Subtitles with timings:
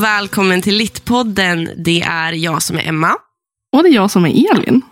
[0.00, 1.68] Och välkommen till Littpodden.
[1.76, 3.10] Det är jag som är Emma.
[3.72, 4.82] Och det är jag som är Elin.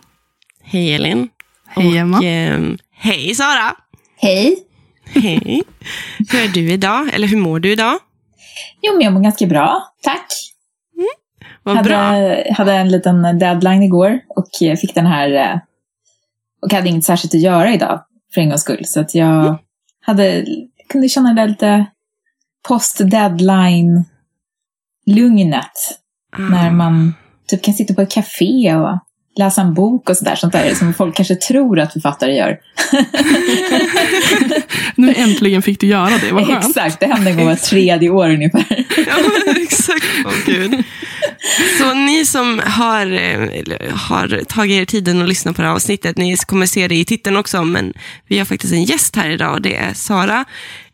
[0.62, 1.29] Hej Elin.
[1.66, 2.18] Hej Emma.
[2.18, 3.76] Och, ehm, hej Sara.
[4.16, 4.58] Hej.
[5.14, 5.62] Hej.
[6.32, 7.14] Hur är du idag?
[7.14, 7.98] Eller hur mår du idag?
[8.82, 9.82] Jo, men jag mår ganska bra.
[10.02, 10.26] Tack.
[11.63, 12.54] Vad hade, bra.
[12.54, 15.58] hade en liten deadline igår och eh, fick den här eh,
[16.63, 18.04] och hade inget särskilt att göra idag
[18.35, 18.85] för en gångs skull.
[18.85, 19.57] Så att jag Mm.
[20.00, 20.46] hade,
[20.88, 21.86] kunde känna det lite
[25.08, 25.72] post-deadline-lugnet.
[26.36, 26.43] Ah.
[26.43, 27.14] När man
[27.49, 28.99] typ kan sitta på ett café och
[29.36, 30.36] läsa en bok och sådär.
[30.36, 32.58] Sånt där som folk kanske tror att författare gör.
[34.94, 36.64] Nu äntligen fick du göra det, vad skönt.
[36.64, 38.86] Exakt, det händer en gång var tredje år ungefär.
[39.06, 39.14] Ja,
[39.47, 40.05] men exakt.
[40.27, 40.84] Åh gud.
[41.78, 43.06] Så ni som har,
[43.92, 47.05] har tagit er tiden att lyssna på det här avsnittet, ni kommer se det i
[47.05, 47.92] titeln också, men
[48.28, 50.44] vi har faktiskt en gäst här idag och det är Sara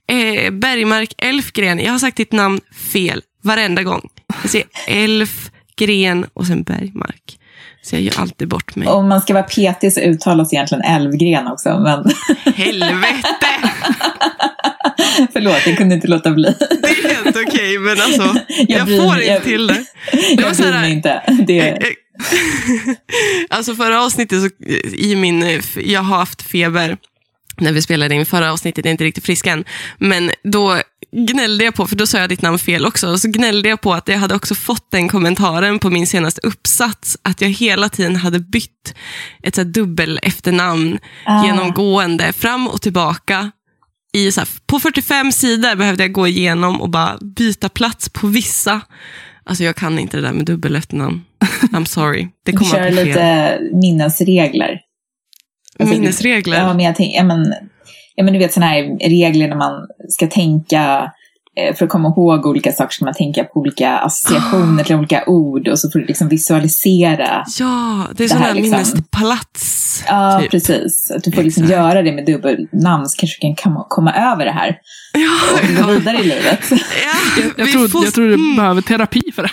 [0.08, 1.78] eh, Bergmark Elfgren.
[1.78, 2.60] Jag har sagt ditt namn
[2.92, 4.08] fel varenda gång.
[4.42, 7.38] Jag säger Elfgren och sen Bergmark.
[7.82, 8.88] Så jag gör alltid bort mig.
[8.88, 12.10] Om man ska vara petig så uttalas egentligen Älvgren också, men
[12.54, 13.46] Helvete!
[15.32, 16.54] förlåt, jag kunde inte låta bli.
[16.82, 18.34] Det är helt okej, men alltså,
[18.68, 19.84] jag, bryr får inte jag- till det.
[20.12, 21.22] Det Jag bryr mig inte.
[21.46, 21.78] Det,
[23.50, 24.48] alltså förra avsnittet, så,
[24.94, 26.96] i min, jag har haft feber
[27.60, 29.64] när vi spelade in förra avsnittet, jag är inte riktigt frisk än.
[29.98, 30.80] Men då
[31.12, 33.94] gnällde jag på, för då sa jag ditt namn fel också, så gnällde jag på
[33.94, 38.16] att jag hade också fått den kommentaren på min senaste uppsats, att jag hela tiden
[38.16, 38.94] hade bytt
[39.42, 41.46] ett så dubbel efternamn Ah.
[41.46, 43.50] genomgående, fram och tillbaka.
[44.12, 48.26] I så här, på 45 sidor behövde jag gå igenom och bara byta plats på
[48.26, 48.80] vissa.
[49.44, 51.24] Alltså jag kan inte det där med dubbel efternamn.
[51.62, 52.28] I'm sorry.
[52.44, 53.06] Det du kommer kör att bli fel.
[53.06, 54.80] lite minnesregler.
[55.78, 56.56] Alltså, Minnesregler.
[56.58, 57.54] Ja, men jag tänk, ja, men,
[58.14, 61.10] ja, men du vet sådana här regler när man ska tänka,
[61.60, 65.24] eh, för att komma ihåg olika saker ska man tänka på olika associationer till olika
[65.26, 67.44] ord och så får du liksom visualisera.
[67.60, 69.80] Ja, det är sådana här här liksom- minnespalats.
[70.08, 70.50] Ja, typ.
[70.50, 71.10] precis.
[71.10, 71.78] Att du får liksom Exakt.
[71.80, 74.76] göra det med dubbelnamn så kanske du kan komma, över det här
[75.12, 76.60] Ja, och gå vidare i livet.
[76.70, 76.78] ja,
[77.56, 78.56] Jag vi tror, får- jag tror du Mm.
[78.56, 79.50] behöver terapi för det.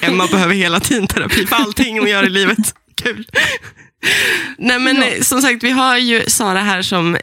[0.06, 2.58] Emma behöver hela tiden terapi för allting hon gör i livet.
[3.02, 3.26] Kul.
[4.58, 5.04] Nej, men Ja.
[5.04, 7.16] eh, som sagt, vi har ju Sara här som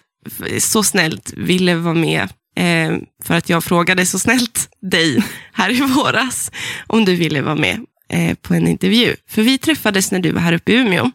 [0.59, 2.21] så snällt ville vara med
[2.55, 5.23] eh, för att jag frågade så snällt dig
[5.53, 6.51] här i våras
[6.87, 9.15] om du ville vara med eh, på en intervju.
[9.29, 11.11] För vi träffades när du var här uppe i Umeå.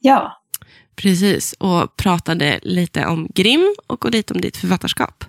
[0.00, 0.40] Ja,
[0.96, 5.24] Precis, och pratade lite om Grim och lite om ditt författarskap.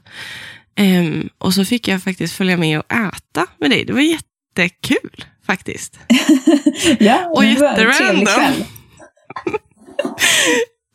[0.75, 3.85] Ehm, och så fick jag faktiskt följa med och äta med dig.
[3.85, 4.02] Det var
[4.61, 5.99] jättekul faktiskt.
[6.99, 8.63] ja Och jätterandom.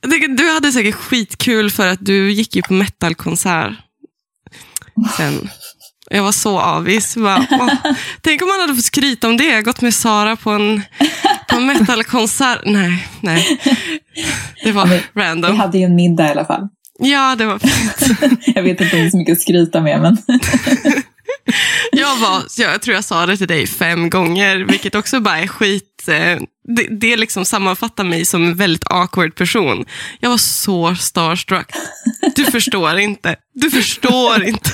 [0.37, 3.73] du hade säkert skitkul för att du gick ju på metalkonsert
[5.17, 5.51] sen.
[6.11, 7.17] Jag var så avis.
[7.17, 7.75] Bara, åh,
[8.21, 9.63] tänk om man hade fått skryta om det.
[9.63, 10.83] Gått med Sara på en,
[11.49, 12.61] på en metalkonsert.
[12.65, 13.61] Nej, nej.
[14.65, 15.59] Det var Ja, men Vi random.
[15.59, 16.69] hade ju en middag i alla fall.
[16.99, 18.19] Ja, det var fint.
[18.47, 20.17] Jag vet inte om det är så mycket att skryta med, men
[21.93, 25.47] Jag, var, jag tror jag sa det till dig fem gånger, vilket också bara är
[25.47, 26.09] skit.
[26.09, 26.39] eh,
[26.77, 29.85] Det, det liksom sammanfattar mig som en väldigt awkward person.
[30.21, 31.71] Jag var så starstruck.
[32.37, 33.37] Du förstår inte.
[33.55, 34.71] Du förstår inte.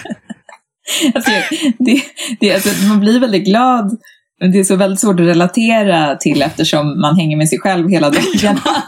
[1.15, 1.31] alltså,
[1.79, 2.03] det,
[2.41, 3.99] det, alltså, man blir väldigt glad.
[4.41, 7.89] Men det är så väldigt svårt att relatera till eftersom man hänger med sig själv
[7.89, 8.61] hela dagarna.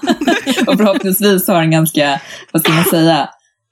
[0.66, 2.20] och förhoppningsvis har en ganska,
[2.52, 3.28] vad ska man säga,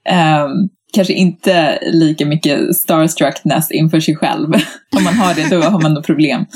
[0.08, 0.48] ehm,
[0.96, 4.54] kanske inte lika mycket starstruckness inför sig själv.
[4.96, 6.46] Om man har det, då har man nog problem.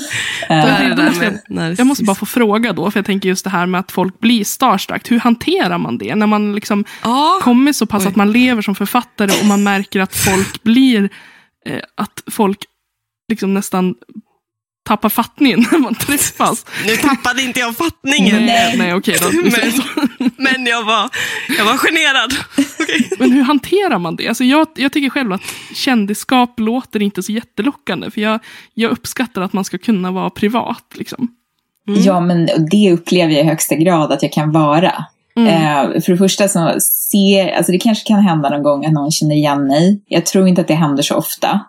[0.47, 1.79] Det är det där måste jag-.
[1.79, 4.19] Jag måste bara få fråga då, för jag tänker just det här med att folk
[4.19, 5.11] blir starstruck.
[5.11, 6.15] Hur hanterar man det?
[6.15, 8.09] När man liksom Ja, kommer så pass Oj.
[8.09, 11.09] att man lever som författare och man märker att folk blir,
[11.65, 12.57] eh, att folk
[13.29, 13.95] liksom nästan
[14.83, 16.65] tappar fattningen när man träffas.
[16.85, 18.45] nu tappade inte jag fattningen.
[18.45, 19.27] Nej, nej okej då.
[19.71, 19.83] Så.
[20.37, 21.09] Men jag var,
[21.57, 22.33] jag var generad.
[22.79, 23.09] Okej.
[23.19, 24.27] Men hur hanterar man det?
[24.27, 25.41] Alltså jag, jag tycker själv att
[25.73, 28.11] kändisskap låter inte så jättelockande.
[28.11, 28.39] För jag,
[28.73, 30.85] jag uppskattar att man ska kunna vara privat.
[30.93, 31.27] Liksom.
[31.87, 32.01] Mm.
[32.01, 35.05] Ja, men det upplever jag i högsta grad att jag kan vara.
[35.35, 35.47] Mm.
[35.47, 36.79] Eh, för det första så
[37.11, 40.03] ser, alltså det kanske kan hända någon gång att någon känner igen mig.
[40.07, 41.59] Jag tror inte att det händer så ofta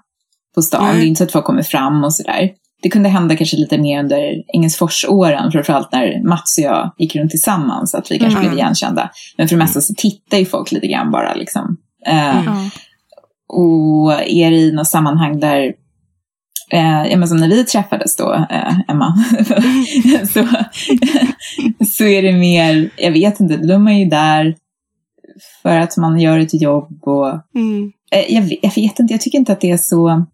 [0.54, 0.84] på stan.
[0.84, 0.96] Nej.
[0.96, 2.50] Det är inte så att folk kommer fram och sådär.
[2.82, 7.30] Det kunde hända kanske lite mer under Engelsforsåren, framförallt när Mats och jag gick runt
[7.30, 8.50] tillsammans, att vi kanske Mm.
[8.50, 9.10] blev igenkända.
[9.36, 11.76] Men för det mesta så tittar ju folk lite grann bara liksom.
[12.06, 12.44] Eh, Mm.
[12.54, 12.70] Ja.
[13.48, 15.72] Och är det i något sammanhang där
[16.72, 19.14] Eh, ja, men som när vi träffades då, eh, Emma,
[20.32, 20.46] så,
[21.86, 24.54] så är det mer, jag vet inte, då är man ju där
[25.62, 27.92] för att man gör ett jobb och Mm.
[28.12, 30.26] eh, jag, jag vet inte, jag tycker inte att det är så,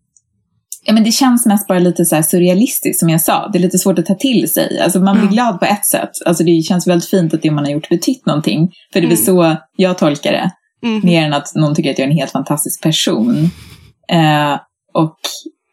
[0.89, 3.49] Ja, men det känns mest bara lite så surrealistiskt som jag sa.
[3.49, 4.81] Det är lite svårt att ta till sig.
[4.81, 5.35] Alltså man blir Mm.
[5.35, 6.11] glad på ett sätt.
[6.27, 8.71] Alltså det känns väldigt fint att det man har gjort betytt någonting.
[8.93, 10.51] För det är väl så jag tolkar det.
[10.87, 11.01] Mm.
[11.05, 13.51] Mer än att någon tycker att jag är en helt fantastisk person.
[14.13, 14.53] Eh,
[14.95, 15.17] och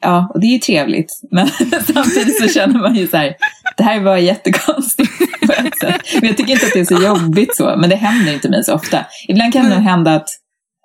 [0.01, 1.11] ja, och det är ju trevligt.
[1.31, 1.47] Men
[1.93, 3.35] samtidigt så känner man ju så här,
[3.77, 5.11] det här var jättekonstigt
[5.47, 6.01] på ett sätt.
[6.19, 8.63] Men jag tycker inte att det är så jobbigt så, men det händer inte mig
[8.63, 9.05] så ofta.
[9.27, 10.29] Ibland kan det nog hända att,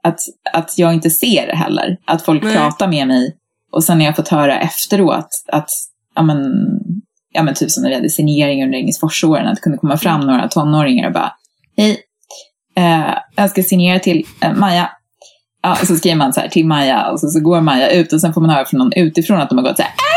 [0.02, 0.18] att,
[0.52, 1.96] att jag inte ser det heller.
[2.06, 2.56] Att folk Nej.
[2.56, 3.36] pratar med mig
[3.72, 5.70] och sen har jag fått höra efteråt att,
[6.14, 6.38] ja men,
[7.32, 10.20] ja men typ som när vi hade signering under Engelsforsåren, att det kunde komma fram
[10.20, 11.32] några tonåringar och bara,
[11.76, 12.00] hej,
[12.76, 14.90] eh, jag ska signera till eh, Maja.
[15.62, 18.12] Ja, och så skriver man så här till Maja och så, så går Maja ut
[18.12, 20.10] och sen får man höra från någon utifrån att de har gått så här "Ah!"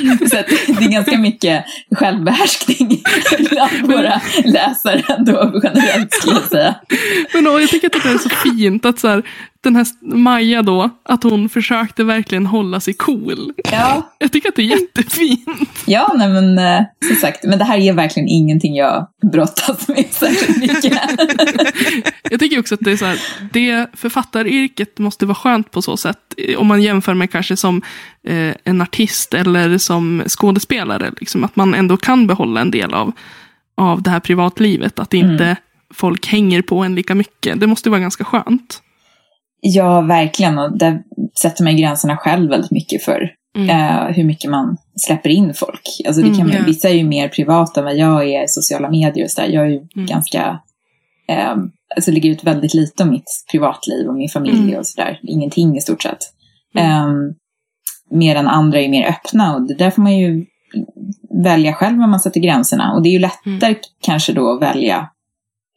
[0.30, 0.36] Så
[0.78, 1.64] det är ganska mycket
[1.94, 3.02] självbehärskning
[3.50, 6.74] bland våra läsare ändå generellt skulle jag säga.
[7.34, 9.22] Men då, jag tycker att det är så fint att så här,
[9.62, 9.86] den här
[10.16, 13.52] Maja då, att hon försökte verkligen hålla sig cool.
[13.72, 15.68] Ja, Jag tycker att det är jättefint.
[15.86, 20.04] ja nej men eh, som sagt, men det här är verkligen ingenting jag brottas med
[20.10, 21.00] särskilt mycket.
[22.30, 23.18] Jag tycker också att det är så här,
[23.52, 26.18] det författaryrket måste vara skönt på så sätt.
[26.36, 27.82] eh, Om man jämför med kanske som
[28.26, 31.12] eh, en artist eller som skådespelare.
[31.20, 33.12] Liksom, att man ändå kan behålla en del av,
[33.76, 34.98] av det här privatlivet.
[34.98, 35.56] Att inte
[35.94, 37.60] folk hänger på en lika mycket.
[37.60, 38.82] Det måste vara ganska skönt.
[39.60, 40.58] Ja, verkligen.
[40.58, 41.02] Och där
[41.40, 43.70] sätter man gränserna själv väldigt mycket för Mm.
[43.70, 45.80] eh, hur mycket man släpper in folk.
[46.06, 46.62] Alltså det kan, Mm, man- ja.
[46.66, 49.48] Vissa är ju mer privata än vad jag är i sociala medier och så där.
[49.48, 50.06] Jag är ju Mm.
[50.06, 50.60] ganska,
[51.28, 51.56] eh,
[51.96, 54.78] alltså lägger ut väldigt lite om mitt privatliv och min familj Mm.
[54.78, 55.20] och sådär.
[55.22, 56.18] Ingenting i stort sett.
[56.78, 56.90] Mm.
[56.90, 57.08] Eh,
[58.10, 60.46] medan andra är mer öppna och det där får man ju
[61.44, 62.92] välja själv var man sätter gränserna.
[62.92, 65.08] Och det är ju lättare kanske då att välja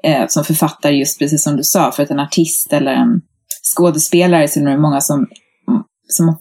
[0.04, 3.22] eh, som författare just precis som du sa, för att en artist eller en
[3.76, 5.28] skådespelare så är det många som,
[6.08, 6.38] som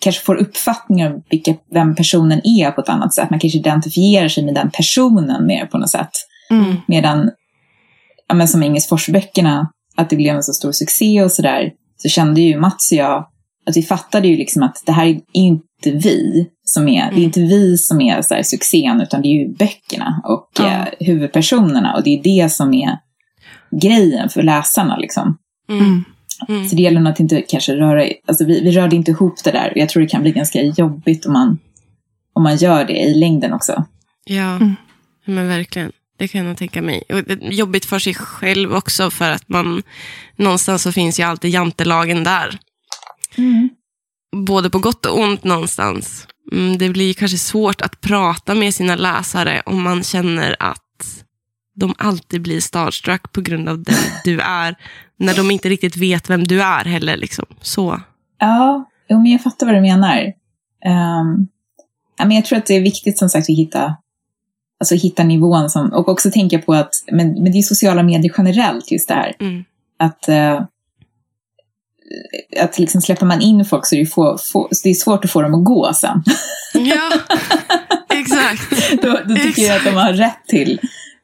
[0.00, 3.30] kanske får uppfattningar om vilka, vem personen är på ett annat sätt.
[3.30, 6.10] Man kanske identifierar sig med den personen mer på något sätt.
[6.50, 6.76] Mm.
[6.88, 7.30] Medan,
[8.28, 12.40] ja, men som Engelsforsböckerna, att det blev en så stor succé och sådär, så kände
[12.40, 13.26] ju Mats och jag
[13.66, 17.24] att vi fattade ju liksom att det här är inte vi som är, det är
[17.24, 20.64] inte vi som är så här succén, utan det är ju böckerna och Ja.
[20.64, 21.94] eh, huvudpersonerna.
[21.94, 22.98] Och det är det som är
[23.82, 25.38] grejen för läsarna liksom.
[25.68, 26.04] Mm.
[26.48, 26.68] Mm.
[26.68, 29.50] Så det gäller nog att inte kanske röra, alltså vi, vi rörde inte ihop det
[29.50, 29.72] där.
[29.76, 31.58] Jag tror det kan bli ganska jobbigt om man,
[32.32, 33.84] om man gör det i längden också.
[34.24, 34.74] Ja, Mm.
[35.24, 35.92] men verkligen.
[36.18, 37.02] Det kan jag tänka mig.
[37.08, 39.82] Och det är jobbigt för sig själv också för att man
[40.36, 42.58] någonstans så finns ju alltid jantelagen där.
[44.46, 46.26] Både på gott och ont någonstans.
[46.52, 50.80] Mm, det blir kanske svårt att prata med sina läsare om man känner att
[51.76, 53.94] de alltid blir starstruck på grund av den
[54.24, 54.74] du är.
[55.16, 57.16] När de inte riktigt vet vem du är heller.
[57.16, 57.46] Liksom.
[57.60, 58.00] Så.
[58.38, 60.32] Ja, men jag fattar vad du menar.
[60.86, 61.48] Um,
[62.18, 63.96] men jag tror att det är viktigt som sagt att hitta,
[64.80, 68.32] alltså, hitta nivån som, och också tänka på att, men, men det är sociala medier
[68.38, 69.32] generellt just det här.
[69.40, 69.64] Mm.
[69.98, 70.62] Att, eh,
[72.60, 75.24] att liksom släpper man in folk så är det, få, få, så det är svårt
[75.24, 76.22] att få dem att gå sen.
[76.76, 77.12] Ja,
[78.10, 79.02] exakt.
[79.02, 80.80] då, då tycker jag att de har rätt till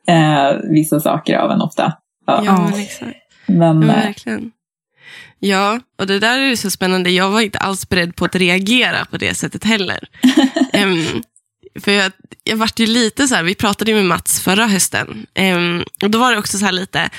[0.07, 1.93] eh, vissa saker av en ofta.
[2.27, 3.20] Ja, Ja, exakt.
[3.59, 4.51] Men, Ja, eh, verkligen.
[5.39, 7.11] Ja, och det där är ju så spännande.
[7.11, 10.09] Jag var inte alls beredd på att reagera på det sättet heller.
[10.73, 11.23] Em,
[11.81, 12.13] för jag,
[12.45, 15.27] jag vart ju lite så här, vi pratade ju med Mats förra hösten.
[15.35, 17.11] Em, och då var det också så här lite,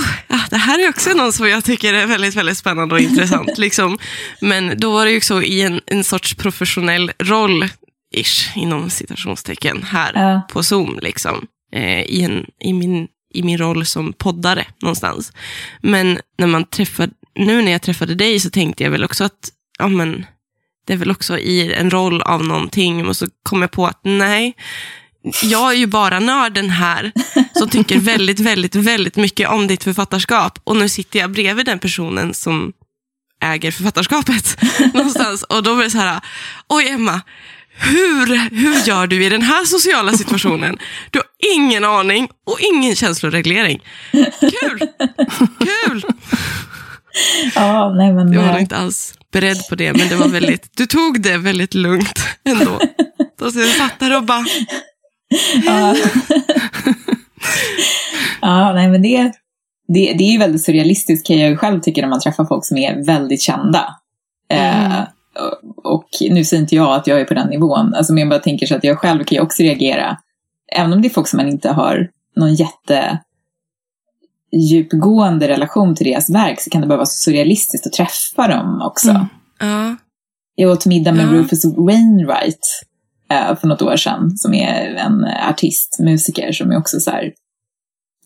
[0.00, 3.00] oh, ja, det här är också någon som jag tycker är väldigt, väldigt spännande och
[3.00, 3.58] intressant.
[3.58, 3.98] liksom.
[4.40, 7.68] Men då var det ju också i en, en sorts professionell roll,
[8.14, 10.42] ish, inom citationstecken, här Ja.
[10.52, 10.98] på Zoom.
[11.02, 11.46] Liksom.
[11.72, 15.32] Eh, i, en, i, min, I min roll som poddare någonstans.
[15.80, 19.50] Men när man träffade, nu när jag träffade dig så tänkte jag väl också att
[19.78, 20.26] ja, men,
[20.86, 23.06] det är väl också i en roll av någonting.
[23.06, 24.56] Och så kom jag på att nej,
[25.42, 27.12] jag är ju bara nörden här
[27.58, 30.58] som tycker väldigt, väldigt, väldigt mycket om ditt författarskap.
[30.64, 32.72] Och nu sitter jag bredvid den personen som
[33.42, 34.58] äger författarskapet
[34.94, 35.42] någonstans.
[35.42, 36.20] Och då var det så här,
[36.68, 37.20] oj Emma,
[37.78, 40.78] hur, hur gör du i den här sociala situationen?
[41.10, 43.80] Du har ingen aning och ingen känsloreglering.
[44.40, 44.78] Kul!
[45.58, 46.02] Kul!
[47.54, 48.32] ja, nej men...
[48.32, 51.36] Jag var eh, inte alls beredd på det, men det var väldigt, du tog det
[51.36, 52.80] väldigt lugnt ändå.
[53.38, 54.44] Då så jag satt där och bara,
[55.64, 55.94] Ja.
[58.40, 59.22] ja, nej men det,
[59.88, 62.66] det, det är ju väldigt surrealistiskt kan jag ju själv tycka när man träffar folk
[62.66, 63.94] som är väldigt kända.
[64.52, 68.20] Eh, och- och nu säger inte jag att jag är på den nivån, alltså men
[68.20, 70.16] jag bara tänker så att jag själv kan ju också reagera.
[70.72, 73.20] Även om det är folk som man inte har någon jätte
[74.52, 78.82] djupgående relation till deras verk så kan det bara vara så surrealistiskt att träffa dem
[78.82, 79.10] också.
[79.10, 79.26] Mm.
[79.60, 79.96] Ja.
[80.54, 81.32] Jag åt middag med Ja.
[81.32, 82.66] Rufus Wainwright
[83.30, 87.32] eh, för något år sedan, som är en artist, musiker, som är också så här...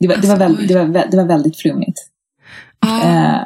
[0.01, 1.99] Det var, det var, Alltså, väl, det var, det var väldigt flummigt.
[2.81, 3.03] Ja.
[3.03, 3.43] Eh,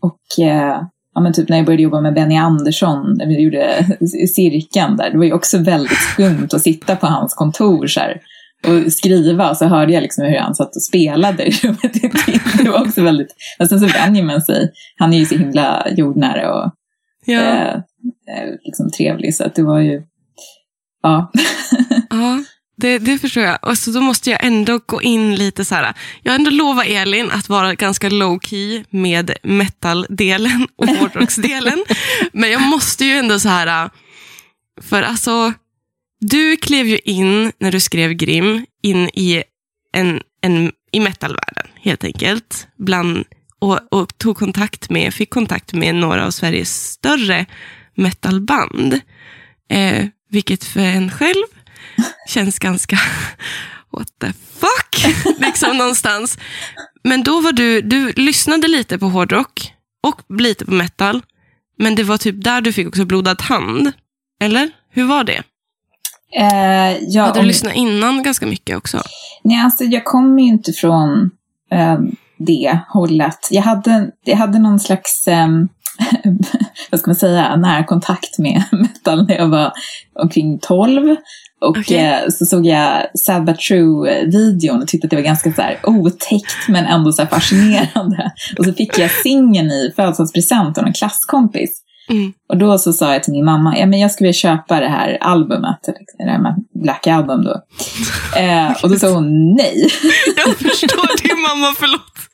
[0.00, 0.82] och eh,
[1.14, 3.96] ja, men typ när jag började jobba med Benny Andersson, när vi gjorde
[4.34, 8.20] cirkeln där, det var ju också väldigt skumt att sitta på hans kontor så här,
[8.66, 11.92] och skriva, och så hörde jag liksom hur han satt och spelade i rummet.
[12.58, 14.70] Det var också väldigt, och sen så vänjer man sig.
[14.96, 16.72] Han är ju så himla jordnära och
[17.24, 17.40] ja.
[17.40, 20.02] eh, eh, liksom trevlig, så att det var ju,
[21.02, 21.32] ja.
[22.10, 22.44] Ja,
[22.76, 23.58] det, det förstår jag.
[23.62, 25.94] Och så då måste jag ändå gå in lite så här.
[26.22, 31.84] Jag har ändå lovat Elin att vara ganska low key med metal-delen och hårdrocksdelen.
[32.32, 33.90] Men jag måste ju ändå så här,
[34.82, 35.52] för alltså,
[36.22, 39.42] du klev ju in när du skrev Grim in i,
[39.92, 42.66] en, en, i metalvärlden helt enkelt.
[42.78, 43.24] Bland,
[43.58, 47.46] och, och tog kontakt med, fick kontakt med några av Sveriges större
[47.94, 49.00] metalband.
[49.70, 51.44] Eh, vilket för en själv
[52.28, 52.98] känns ganska
[53.92, 56.38] what the fuck, liksom någonstans.
[57.04, 61.22] Men då var du, du lyssnade lite på hårdrock och lite på metal.
[61.78, 63.92] Men det var typ där du fick också blodad hand.
[64.40, 64.70] Eller?
[64.90, 65.42] Hur var det?
[66.36, 69.02] Eh, ja, Hade du om- lyssnat innan ganska mycket också?
[69.44, 71.30] Nej, alltså jag kommer ju inte från
[71.72, 71.98] eh,
[72.38, 73.48] det hållet.
[73.50, 75.48] Jag hade, jag hade någon slags, eh,
[76.90, 79.72] vad ska man säga, närkontakt med metal när jag var
[80.22, 81.16] omkring 12.
[81.60, 81.96] Och Okej.
[81.98, 85.78] eh, så såg jag Sad But True-videon och tyckte att det var ganska så här
[85.82, 88.32] otäckt men ändå så fascinerande.
[88.58, 91.82] Och så fick jag singeln i födelsedagspresent av en klasskompis.
[92.08, 92.32] Mm.
[92.48, 94.88] Och då så sa jag till min mamma, ja men jag skulle vilja köpa det
[94.88, 95.78] här albumet,
[96.18, 97.62] det här med Black Album då.
[98.40, 99.90] Eh, och då sa hon nej.
[100.36, 102.31] Jag förstår din mamma, förlåt.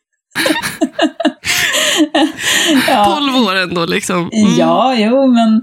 [2.88, 4.30] Ja, 12 år ändå liksom.
[4.32, 4.56] Mm.
[4.58, 5.54] ja jo men.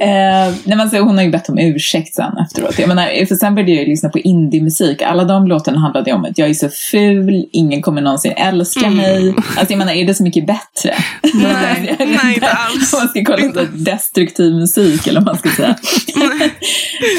[0.00, 2.78] Eh, nej, men så hon har ju bett om ursäkt sen efteråt.
[2.78, 5.02] Jag menar, för sen började jag ju lyssna på indie-musik.
[5.02, 8.96] Alla de låtarna handlade om att jag är så ful, ingen kommer någonsin älska Mm.
[8.96, 9.34] mig.
[9.36, 10.94] Alltså jag menar, är det så mycket bättre?
[11.34, 12.92] Nej, nej, inte alls.
[12.94, 15.68] Om man ska kolla på destruktiv musik eller vad man ska säga.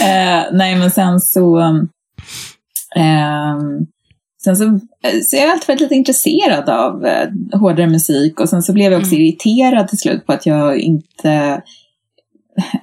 [0.41, 1.57] eh, nej, men sen så...
[2.95, 3.85] ehm,
[4.43, 4.79] sen så,
[5.23, 7.27] så jag har alltid varit lite intresserad av eh,
[7.59, 9.25] hårdare musik och sen så blev jag också Mm.
[9.25, 11.61] irriterad till slut på att jag inte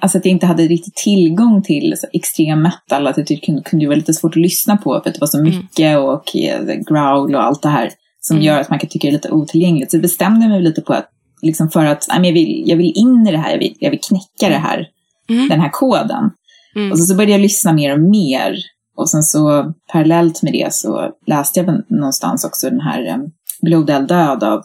[0.01, 3.61] Alltså att jag inte hade riktigt tillgång till så extrem metal, att det typ kunde,
[3.61, 5.49] kunde vara lite svårt att lyssna på för att det var så Mm.
[5.57, 7.89] mycket och eh, growl och allt det här
[8.21, 8.45] som Mm.
[8.45, 9.91] gör att man kan tycka det är lite otillgängligt.
[9.91, 11.09] Så jag bestämde mig lite på att,
[11.41, 13.91] liksom för att nej, jag, vill, jag vill in i det här, jag vill, jag
[13.91, 14.87] vill knäcka det här,
[15.29, 15.49] Mm.
[15.49, 16.29] den här koden.
[16.75, 16.91] Mm.
[16.91, 18.55] Och så, så började jag lyssna mer och mer.
[18.97, 24.07] Och sen så parallellt med det så läste jag någonstans också den här um, Blodeld
[24.07, 24.63] död av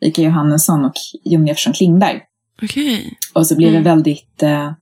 [0.00, 0.92] Ika Johannesson och
[1.24, 2.20] Jon Jefferson Klingberg.
[2.62, 3.18] Okej.
[3.34, 3.82] Och så blev Mm.
[3.82, 4.72] jag väldigt eh,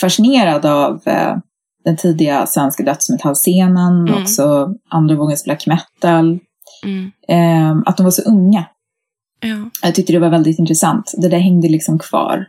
[0.00, 1.36] fascinerad av eh,
[1.84, 4.22] den tidiga svenska dödsmetallscenen, Mm.
[4.22, 6.38] också andra vågens black metal.
[6.84, 7.10] Mm.
[7.28, 8.64] Eh, att de var så unga.
[9.40, 9.70] Ja.
[9.82, 11.12] Jag tyckte det var väldigt intressant.
[11.18, 12.46] Det där hängde liksom kvar.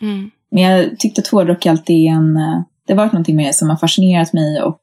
[0.00, 0.30] Mm.
[0.50, 2.36] Men jag tyckte att hårdrock alltid är en...
[2.86, 4.80] Det har varit någonting med det som har fascinerat mig och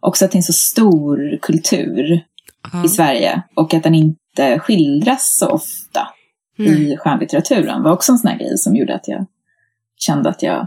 [0.00, 2.24] också att det är en så stor kultur
[2.72, 2.84] Ja.
[2.84, 6.08] i Sverige och att den inte skildras så ofta
[6.58, 6.72] Mm.
[6.74, 9.26] i skönlitteraturen var också en sån här grej som gjorde att jag
[9.96, 10.66] kände att jag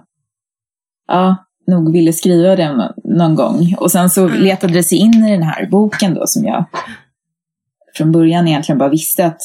[1.08, 1.36] ja,
[1.68, 3.76] nog ville skriva det nå- någon gång.
[3.80, 4.42] Och sen så Mm.
[4.42, 6.66] letade det sig in i den här boken då som jag
[7.98, 9.42] från början egentligen bara visste att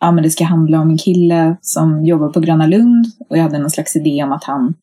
[0.00, 3.42] ja, men det ska handla om en kille som jobbar på Gröna Lund och jag
[3.42, 4.74] hade någon slags idé om att han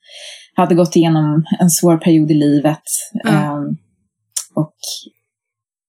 [0.61, 2.83] hade gått igenom en svår period i livet.
[3.25, 3.77] Mm.
[4.55, 4.73] Och,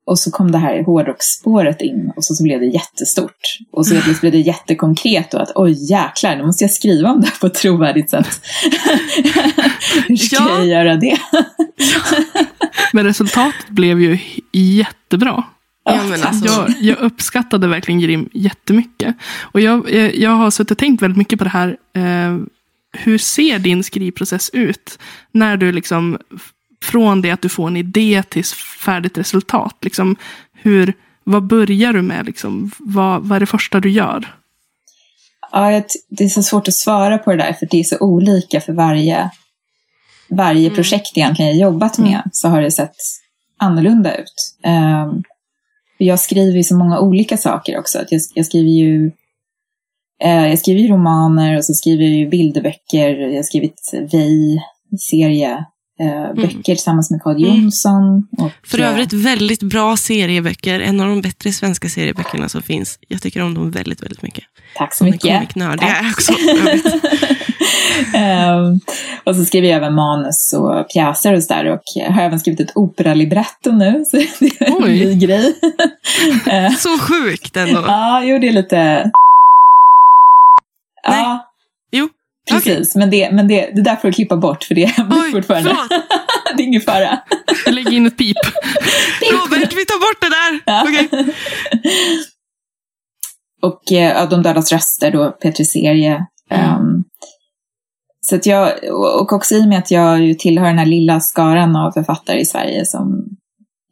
[0.06, 3.58] och så kom det här hårdrocksspåret in och så, så blev det jättestort.
[3.72, 7.20] Och så plötsligt blev det jättekonkret och att oj jäklar, nu måste jag skriva om
[7.20, 8.26] det här på ett trovärdigt sätt.
[10.08, 10.58] Hur ska Ja.
[10.58, 11.18] jag göra det?
[12.92, 14.18] Men resultatet blev ju
[14.52, 15.44] jättebra.
[15.84, 16.46] Ja, alltså.
[16.46, 19.16] Jag, jag uppskattade verkligen Grim jättemycket.
[19.40, 21.76] Och jag, jag, jag har suttit och tänkt väldigt mycket på det här.
[21.96, 22.36] Eh,
[22.92, 24.98] hur ser din skrivprocess ut?
[25.32, 26.18] När du liksom,
[26.84, 28.44] från det att du får en idé till
[28.84, 29.76] färdigt resultat.
[29.80, 30.16] Liksom,
[30.52, 30.92] hur,
[31.24, 32.26] vad börjar du med?
[32.26, 34.34] Liksom, vad, vad är det första du gör?
[35.52, 38.60] Ja, det är så svårt att svara på det där för det är så olika
[38.60, 39.30] för varje,
[40.28, 40.74] varje Mm.
[40.74, 42.96] projekt egentligen jag jobbat med så har det sett
[43.56, 44.56] annorlunda ut.
[44.64, 45.22] Um,
[45.98, 47.98] jag skriver ju så många olika saker också.
[48.08, 49.12] Jag, jag skriver ju
[50.28, 53.18] jag skriver ju romaner och så skriver jag ju bilderböcker.
[53.18, 53.92] Jag har skrivit
[55.10, 55.64] serie,
[56.00, 58.28] eh, böcker tillsammans med Carl Jonsson.
[58.38, 60.80] Och, För eh, övrigt väldigt bra serieböcker.
[60.80, 62.98] En av de bättre svenska serieböckerna som finns.
[63.08, 64.44] Jag tycker om dem väldigt, väldigt mycket.
[64.76, 65.54] Tack så Som mycket.
[65.54, 66.32] Det är jag också.
[68.14, 68.80] Ehm,
[69.24, 71.64] och så skriver jag även manus och pjäser och sådär.
[71.72, 74.04] Och jag har även skrivit ett operalibretto nu.
[74.06, 74.90] Så det är en Oj.
[74.90, 75.54] ny grej.
[76.46, 77.84] Eh, Så sjukt ändå.
[77.86, 79.10] ja, jo det är lite...
[81.08, 81.22] Nej.
[81.22, 81.50] Ja,
[81.92, 82.08] Jo,
[82.50, 82.96] precis.
[82.96, 85.70] Men, det, men det, det där får du klippa bort för det är Oj, fortfarande...
[85.70, 86.04] förlåt.
[86.56, 87.20] det är ingen fara.
[87.64, 88.36] Jag lägger in ett pip.
[89.32, 90.60] Robert, vi tar bort det där.
[90.66, 90.82] Ja.
[90.82, 91.08] Okej.
[93.62, 96.26] Och eh, ja, De dödas röster då, Petri serie.
[96.50, 96.66] Mm.
[96.66, 97.04] Ehm,
[98.20, 101.76] så att jag, och också i och med att jag tillhör den här lilla skaran
[101.76, 103.24] av författare i Sverige som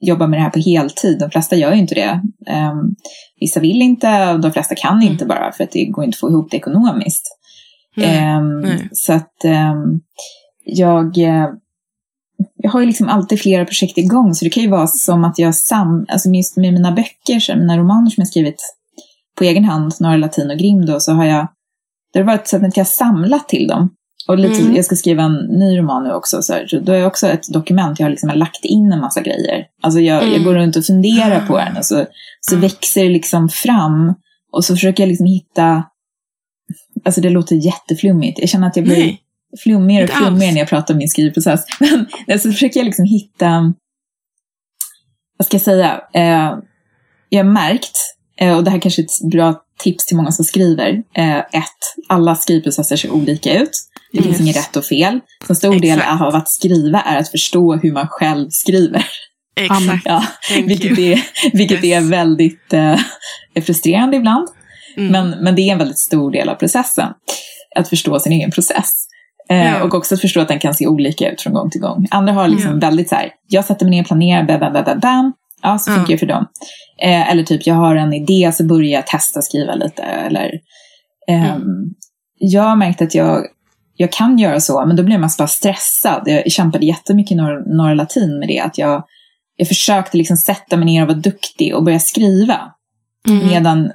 [0.01, 1.19] jobbar med det här på heltid.
[1.19, 2.23] De flesta gör ju inte det.
[2.47, 2.95] Ehm,
[3.41, 6.21] vissa vill inte och de flesta kan inte bara för att det går inte att
[6.21, 7.39] få ihop det ekonomiskt.
[7.97, 8.11] Mm.
[8.11, 8.89] Ehm, nej.
[8.93, 10.01] så att ehm,
[10.65, 11.49] jag, eh,
[12.57, 15.39] jag har ju liksom alltid flera projekt igång så det kan ju vara som att
[15.39, 18.63] jag sam, alltså just med mina böcker, så mina romaner som jag skrivit
[19.39, 21.49] på egen hand, Norra Latin och Grimm då, så har jag,
[22.13, 23.91] det har varit så att jag har samlat till dem.
[24.29, 24.77] Och lite, Mm.
[24.77, 27.27] jag ska skriva en ny roman nu också, så, här, så då är jag också
[27.27, 29.67] ett dokument, jag har liksom lagt in en massa grejer.
[29.83, 30.45] Alltså jag, jag Mm.
[30.45, 32.07] går runt och funderar på den och så,
[32.41, 32.61] så Mm.
[32.63, 34.15] växer det liksom fram.
[34.53, 35.85] Och så försöker jag liksom hitta,
[37.05, 39.21] alltså det låter jätteflummigt, jag känner att jag blir Nej.
[39.63, 41.65] flummigare och flummigare när jag pratar om min skrivprocess.
[42.27, 43.75] Men så försöker jag liksom hitta,
[45.37, 46.59] vad ska jag säga, eh,
[47.29, 47.97] jag har märkt,
[48.41, 51.81] eh, och det här kanske är ett bra tips till många som skriver, eh, ett,
[52.09, 53.71] alla skrivprocesser ser olika ut.
[54.13, 55.21] Det finns inget rätt och fel.
[55.47, 56.23] Så en stor del Exakt.
[56.23, 59.07] av att skriva är att förstå hur man själv skriver.
[59.61, 60.03] Exakt.
[60.05, 61.13] Ja, Thank vilket you.
[61.13, 61.23] är,
[61.53, 61.97] vilket Yes.
[62.05, 62.97] är väldigt eh,
[63.63, 64.49] frustrerande ibland.
[64.97, 65.13] Mm.
[65.13, 67.09] Men, men det är en väldigt stor del av processen.
[67.77, 68.91] Att förstå sin egen process.
[69.51, 69.83] Eh, Ja.
[69.83, 72.07] Och också att förstå att den kan se olika ut från gång till gång.
[72.11, 72.77] Andra har liksom Ja.
[72.89, 75.33] väldigt så här, jag sätter mig ner och planerar, bam, bam, bam, bam.
[75.63, 75.95] Ja, så Ja.
[75.95, 76.47] funkar det för dem.
[77.03, 80.03] Eh, eller typ, jag har en idé så börjar jag testa skriva lite.
[80.03, 80.51] Eller,
[81.29, 81.95] ehm, Mm.
[82.41, 83.47] Jag har märkt att jag,
[84.01, 86.23] jag kan göra så, men då blir man bara stressad.
[86.27, 88.61] Jag kämpade jättemycket i Norra, Norra Latin med det.
[88.61, 89.05] Att jag,
[89.57, 92.59] jag försökte liksom sätta mig ner och vara duktig och börja skriva.
[93.29, 93.47] Mm.
[93.47, 93.91] Medan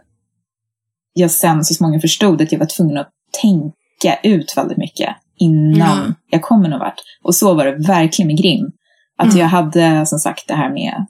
[1.13, 3.09] jag sen så småningom förstod att jag var tvungen att
[3.41, 6.13] tänka ut väldigt mycket innan Ja.
[6.29, 6.99] jag kommer någon vart.
[7.23, 8.71] Och så var det verkligen med Grim.
[9.17, 9.37] Att Mm.
[9.37, 11.05] jag hade som sagt det här med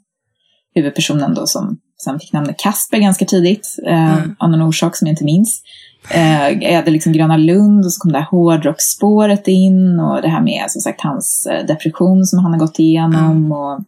[0.76, 3.78] huvudpersonen då som sen fick namnet Kasper ganska tidigt.
[3.88, 4.36] Eh, Mm.
[4.40, 5.62] Av någon orsak som jag inte minns.
[6.10, 10.00] Eh, jag hade liksom Gröna Lund och så kom det här hårdrocksspåret in.
[10.00, 13.52] Och det här med som sagt hans eh, depression som han har gått igenom.
[13.52, 13.80] Och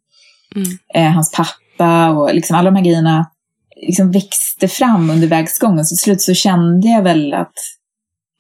[0.56, 0.68] Mm.
[0.94, 3.26] eh, hans pappa och liksom alla de här grejerna
[3.88, 5.80] liksom växte fram under vägs gång.
[5.80, 7.54] Och så till slut så kände jag väl att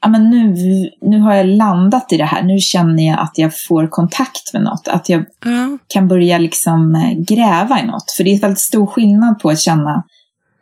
[0.02, 0.56] ja, men nu,
[1.02, 2.44] nu har jag landat i det här.
[2.44, 4.88] Nu känner jag att jag får kontakt med något.
[4.88, 5.78] Att jag Ja.
[5.88, 8.12] kan börja liksom eh, gräva i något.
[8.18, 10.04] För det är väldigt stor skillnad på att känna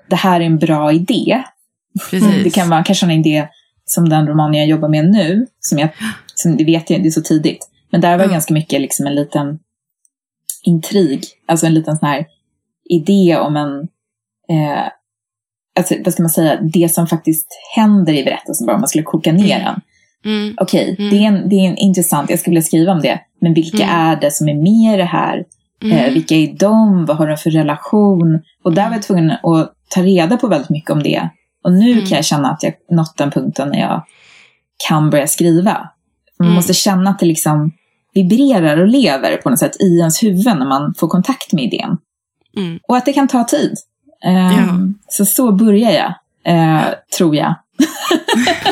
[0.10, 1.44] det här är en bra idé.
[2.12, 2.44] Precis.
[2.44, 3.48] Det kan vara kanske en idé
[3.86, 5.48] som den roman jag jobbar med nu.
[5.60, 5.90] Som jag,
[6.36, 7.70] som det vet jag, det är så tidigt.
[7.92, 8.32] Men där var Ja.
[8.32, 9.60] ganska mycket liksom en liten
[10.66, 11.24] intrig.
[11.48, 12.26] Alltså en liten sån här
[12.90, 13.80] idé om en,
[14.50, 14.84] eh,
[15.80, 19.04] alltså, vad ska man säga, det som faktiskt händer i berättelsen bara om man skulle
[19.04, 19.66] koka ner Mm.
[19.66, 19.82] den.
[20.26, 20.56] Mm.
[20.62, 21.10] Okej, Mm.
[21.12, 23.20] det, är en, det är en intressant, jag skulle vilja skriva om det.
[23.42, 23.96] Men vilka Mm.
[23.96, 25.46] är det som är med i det här?
[25.84, 26.14] Eh, Mm.
[26.14, 27.06] vilka är de?
[27.06, 28.42] Vad har de för relation?
[28.64, 31.30] Och där var jag tvungen att ta reda på väldigt mycket om det.
[31.64, 32.06] Och nu Mm.
[32.06, 34.04] kan jag känna att jag nått den punkten när jag
[34.90, 35.90] kan börja skriva.
[36.40, 36.56] Man Mm.
[36.56, 37.72] måste känna att det liksom
[38.14, 41.98] vibrerar och lever på något sätt i ens huvud när man får kontakt med idén.
[42.58, 42.80] Mm.
[42.88, 43.74] Och att det kan ta tid.
[44.26, 44.78] Ehm, Ja.
[45.10, 46.14] Så så börjar jag,
[46.54, 46.84] eh,
[47.18, 47.56] tror jag.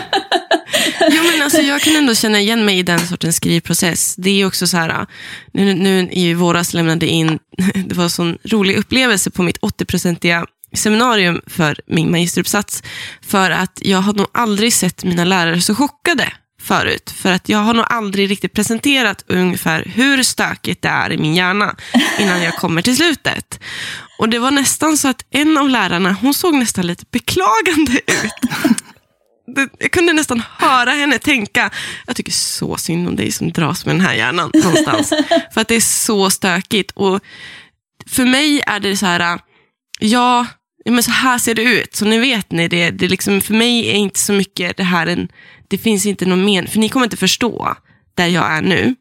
[1.11, 4.15] Jo, men alltså, jag kan ändå känna igen mig i den sortens skrivprocess.
[4.15, 5.05] Det är också så här,
[5.53, 7.39] nu, nu i våras lämnade in,
[7.85, 12.83] det var en sån rolig upplevelse på mitt 80-procentiga seminarium för min magisteruppsats.
[13.21, 17.13] För att jag har nog aldrig sett mina lärare så chockade förut.
[17.17, 21.35] För att jag har nog aldrig riktigt presenterat ungefär hur stökigt det är i min
[21.35, 21.75] hjärna
[22.19, 23.59] innan jag kommer till slutet.
[24.19, 28.33] Och det var nästan så att en av lärarna, hon såg nästan lite beklagande ut.
[29.79, 31.69] Jag kunde nästan höra henne tänka,
[32.07, 35.09] jag tycker så synd om dig som dras med den här hjärnan någonstans.
[35.53, 36.91] för att det är så stökigt.
[36.91, 37.19] Och
[38.05, 39.39] för mig är det så här,
[39.99, 40.45] ja,
[40.85, 41.95] men så här ser det ut.
[41.95, 42.91] Så nu vet ni det.
[42.91, 45.27] det liksom, för mig är inte så mycket det här en,
[45.67, 47.75] det finns inte någon men, för ni kommer inte förstå
[48.15, 48.95] där jag är nu.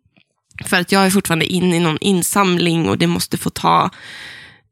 [0.65, 3.91] För att jag är fortfarande inne i någon insamling och det måste få ta,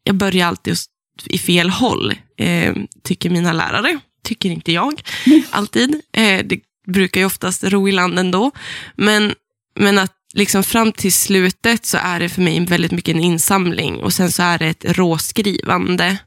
[0.05, 0.77] jag börjar alltid
[1.25, 3.99] i fel håll, eh, tycker mina lärare.
[4.25, 5.03] Tycker inte jag,
[5.51, 6.01] alltid.
[6.12, 8.51] Eh, det brukar ju oftast ro i land ändå.
[8.97, 9.35] Men,
[9.75, 13.97] men att liksom fram till slutet så är det för mig väldigt mycket en insamling
[13.97, 16.18] och sen så är det ett råskrivande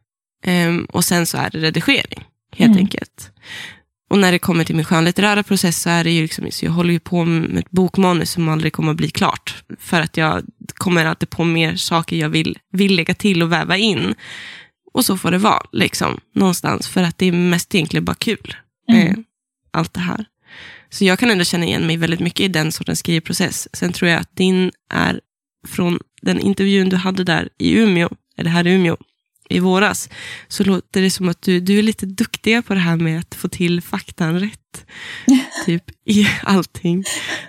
[0.48, 2.24] um, och sen så är det redigering
[2.56, 2.78] helt mm.
[2.78, 3.32] enkelt.
[4.10, 6.72] Och när det kommer till min skönlitterära process så är det ju liksom, så jag
[6.72, 9.64] håller ju på med ett bokmanus som aldrig kommer att bli klart.
[9.80, 13.78] För att jag kommer alltid på mer saker jag vill, vill lägga till och väva
[13.78, 14.16] in.
[14.94, 16.88] Och så får det vara, liksom, någonstans.
[16.88, 18.56] För att det är mest egentligen bara kul.
[18.92, 19.08] Mm.
[19.08, 19.16] Eh,
[19.72, 20.26] allt det här.
[20.90, 23.68] Så jag kan ändå känna igen mig väldigt mycket i den sortens skrivprocess.
[23.74, 25.20] Sen tror jag att din är
[25.68, 28.98] från den intervjun du hade där i Umeå, eller här i Umeå,
[29.52, 30.10] i våras,
[30.48, 33.36] så låter det som att du, du är lite duktig på det här med att
[33.36, 34.86] få till faktan rätt.
[35.66, 37.04] typ i allting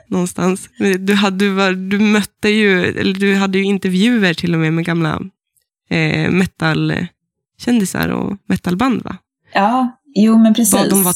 [0.06, 0.68] någonstans.
[0.98, 4.84] Du, hade, du, du mötte ju, eller du hade ju intervjuer till och med med
[4.84, 5.20] gamla
[5.90, 9.16] eh, metalkändisar och metalband va?
[9.54, 10.90] Ja, jo men precis.
[10.90, 11.14] de var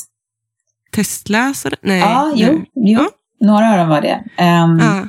[0.92, 1.76] testläsare?
[1.82, 2.00] Nej.
[2.00, 3.00] Ja, jo, jo.
[3.00, 3.10] Ja.
[3.40, 4.24] några av dem var det.
[4.38, 5.08] Um, ja.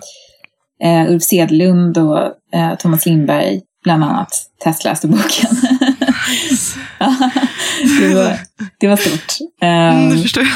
[1.03, 2.19] uh, Ulf Sedlund och
[2.55, 4.31] uh, Thomas Lindberg bland annat
[4.63, 5.57] testläste boken.
[7.99, 8.39] Det, var,
[8.79, 9.33] det var stort.
[9.61, 10.51] Um, det förstår jag.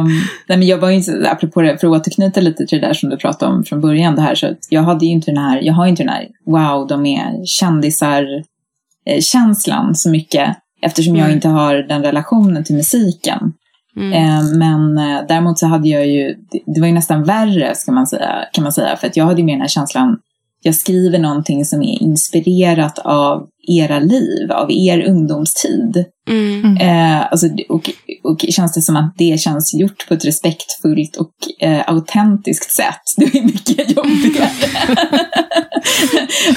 [0.00, 0.06] um,
[0.48, 2.94] nej, men jag var ju inte, apropå det, för att återknyta lite till det där
[2.94, 5.60] som du pratade om från början, det här, så jag hade ju inte den här,
[5.62, 11.26] jag har inte den här, wow, de är kändisar-känslan eh, så mycket, eftersom mm.
[11.26, 13.52] jag inte har den relationen till musiken.
[13.96, 14.12] Mm.
[14.12, 16.34] Eh, men eh, däremot så hade jag ju,
[16.66, 19.40] det var ju nästan värre ska man säga, kan man säga, för att jag hade
[19.40, 20.18] ju mer den här känslan,
[20.62, 26.04] jag skriver någonting som är inspirerat av era liv, av er ungdomstid.
[26.28, 26.76] Mm.
[26.76, 27.90] Eh, alltså, och,
[28.22, 33.02] och känns det som att det känns gjort på ett respektfullt och eh, autentiskt sätt.
[33.16, 34.50] Det är mycket jobbigare.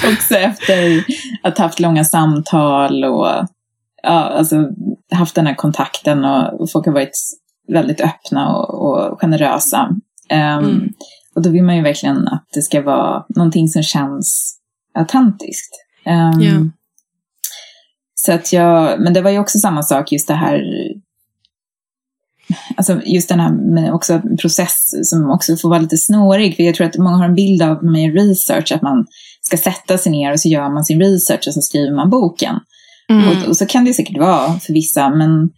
[0.12, 1.04] Också efter
[1.42, 3.28] att ha haft långa samtal och
[4.02, 4.68] ja, alltså,
[5.12, 7.18] haft den här kontakten och, och folk har varit
[7.72, 9.88] väldigt öppna och, och generösa.
[10.32, 10.88] Um, mm.
[11.34, 14.58] Och då vill man ju verkligen att det ska vara någonting som känns
[14.94, 15.74] autentiskt.
[16.06, 16.62] Um, ehm, yeah.
[18.28, 20.62] Så att jag, men det var ju också samma sak just det här,
[22.76, 26.56] alltså just den här med också process som också får vara lite snårig.
[26.56, 29.06] För jag tror att många har en bild av med research, att man
[29.40, 32.54] ska sätta sig ner och så gör man sin research och så skriver man boken.
[33.10, 33.28] Mm.
[33.28, 35.50] Och, och, så kan det säkert vara för vissa, men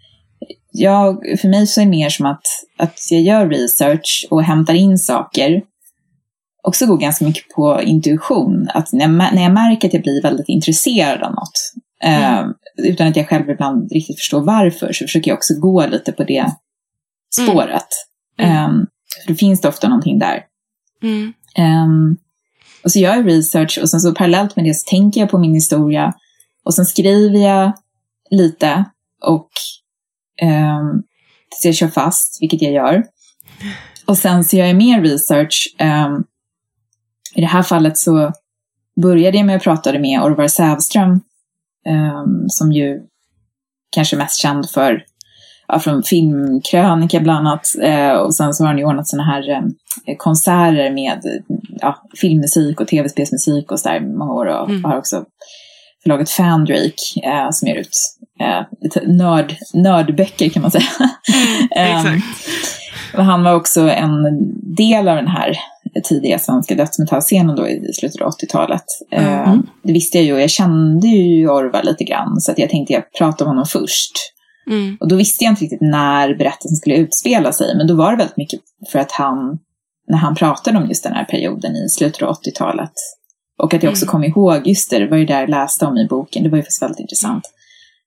[0.72, 2.46] jag, för mig så är det mer som att,
[2.78, 5.62] att jag gör research och hämtar in saker.
[6.62, 8.68] Också går ganska mycket på intuition.
[8.74, 12.22] Att när jag, när jag märker att jag blir väldigt intresserad av något, mm.
[12.22, 12.50] eh,
[12.84, 16.24] utan att jag själv ibland riktigt förstår varför, så försöker jag också gå lite på
[16.24, 16.46] det
[17.34, 17.88] spåret.
[18.38, 18.52] Mm.
[18.52, 18.86] Eh,
[19.24, 20.44] för då finns det ofta någonting där.
[21.56, 21.88] Eh,
[22.84, 25.38] och så gör jag research och sen så parallellt med det så tänker jag på
[25.38, 26.14] min historia
[26.64, 27.72] och sen skriver jag
[28.30, 28.84] lite
[29.22, 29.50] och
[30.42, 31.02] um,
[31.50, 33.04] tills jag kör fast, vilket jag gör.
[34.06, 35.76] Och sen så gör jag mer research.
[35.78, 36.24] Um,
[37.34, 38.32] I det här fallet så
[39.02, 41.20] började jag med att prata med Orvar Sävström, um,
[42.48, 43.00] som ju
[43.90, 45.04] kanske mest känd för
[45.68, 47.74] ja, från filmkrönika bland annat.
[47.84, 49.74] Uh, och sen så har han ju ordnat sådana här um,
[50.16, 51.42] konserter med
[51.80, 54.84] ja, filmmusik och tv-spelsmusik och sådär många år och mm.
[54.84, 55.24] har också
[56.02, 57.96] förlaget Fandrake eh, som ger ut
[58.40, 60.88] eh, lite nörd, nördböcker kan man säga.
[61.76, 62.22] Mm, um,
[63.16, 64.24] och han var också en
[64.76, 65.56] del av den här
[66.04, 68.84] tidiga svenska dödsmetallscenen då i slutet av 80-talet.
[69.10, 69.50] Mm.
[69.50, 72.70] Uh, det visste jag ju och jag kände ju Orvar lite grann så att jag
[72.70, 74.12] tänkte jag prata om honom först.
[74.70, 74.96] Mm.
[75.00, 78.16] Och då visste jag inte riktigt när berättelsen skulle utspela sig men då var det
[78.16, 78.60] väldigt mycket
[78.92, 79.58] för att han,
[80.08, 82.92] när han pratade om just den här perioden i slutet av 80-talet
[83.62, 84.10] och att jag också mm.
[84.10, 86.56] kom ihåg, just det, det var ju där jag läste om i boken, det var
[86.56, 87.44] ju faktiskt väldigt intressant.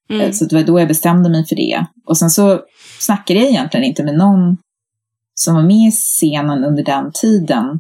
[0.10, 0.22] Mm.
[0.22, 1.86] Eh, så det var då jag bestämde mig för det.
[2.08, 2.60] Och sen så
[3.00, 4.58] snackade jag egentligen inte med någon
[5.34, 7.80] som var med i scenen under den tiden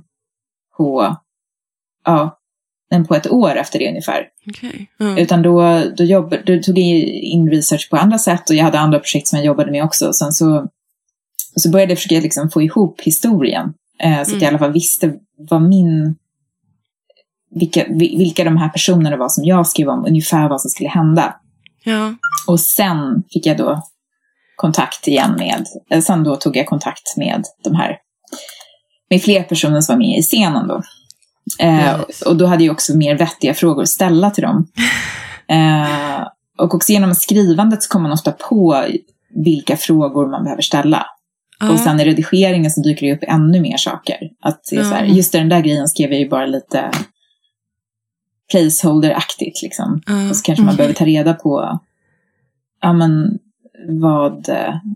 [0.77, 1.17] på,
[2.05, 2.39] ja,
[2.89, 4.27] men på ett år efter det ungefär.
[4.47, 4.85] Okay.
[4.99, 5.17] Mm.
[5.17, 8.79] Utan då, då, jobb, då tog jag in research på andra sätt och jag hade
[8.79, 10.13] andra projekt som jag jobbade med också.
[10.13, 10.67] Sen så,
[11.55, 13.73] så började jag försöka liksom få ihop historien.
[13.99, 16.15] Eh, så att jag i alla fall visste vad min
[17.55, 21.35] vilka, vilka de här personerna var som jag skrev om, ungefär vad som skulle hända.
[21.83, 22.15] Ja.
[22.47, 23.81] Och sen fick jag då
[24.55, 27.97] kontakt igen med, eh, sen då tog jag kontakt med de här,
[29.09, 30.81] med fler personer som var med i scenen då.
[31.59, 34.67] Eh, och då hade jag också mer vettiga frågor att ställa till dem.
[35.47, 38.85] Eh, och också genom skrivandet så kommer man ofta på
[39.45, 41.05] vilka frågor man behöver ställa.
[41.63, 41.71] Uh.
[41.71, 44.17] Och sen i redigeringen så dyker det upp ännu mer saker.
[44.41, 46.91] Att det är så här, just den där grejen skrev jag ju bara lite
[48.51, 49.61] placeholder-aktigt.
[49.61, 50.01] Liksom.
[50.09, 51.79] Uh, och så kanske man behöver ta reda på,
[52.81, 53.39] ja men
[53.87, 54.49] vad,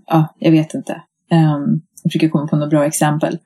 [0.07, 0.93] ja jag vet inte.
[1.31, 3.37] Um, jag försöker komma på något bra exempel.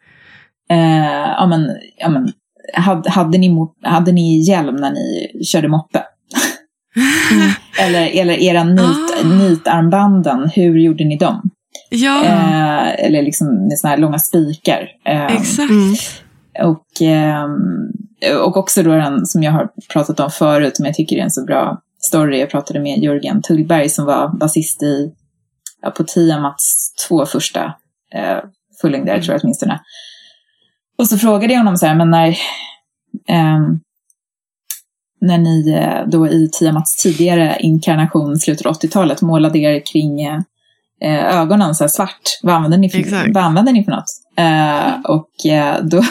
[0.69, 2.31] eh, ja, men, ja, men,
[2.73, 6.03] hade, hade, ni, mo- hade ni hjälm när ni körde moppe?
[7.79, 8.79] eller, eller era nit,
[9.23, 9.27] Ah.
[9.27, 11.41] nitarmbanden, hur gjorde ni dem?
[11.89, 14.87] Ja, Eh, eller liksom med såna här långa spikar.
[15.05, 15.69] Eh, exakt.
[15.71, 15.93] Mm.
[16.69, 17.91] och, ehm,
[18.45, 21.23] och också då den som jag har pratat om förut, men jag tycker det är
[21.23, 22.39] en så bra story.
[22.39, 25.11] Jag pratade med Jörgen Tullberg som var basist i,
[25.81, 27.63] ja, på Tiamats två första
[28.13, 28.37] eh,
[28.81, 29.79] fullängdare, tror jag åtminstone.
[30.97, 32.37] Och så frågade jag honom så här, men när,
[33.27, 33.79] ehm,
[35.21, 40.39] när ni eh, då i Tiamats tidigare inkarnation, slutet av 80-talet, målade er kring eh,
[41.01, 43.29] eh, ögonen så här svart, vad använde ni för, Exakt.
[43.33, 44.05] vad använde ni för något?
[44.37, 46.03] Eh, och eh, då,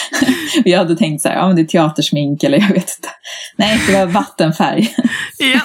[0.64, 3.08] jag hade tänkt så här, ja men det är teatersmink eller jag vet inte.
[3.56, 4.94] Nej, det var vattenfärg.
[5.38, 5.60] Ja.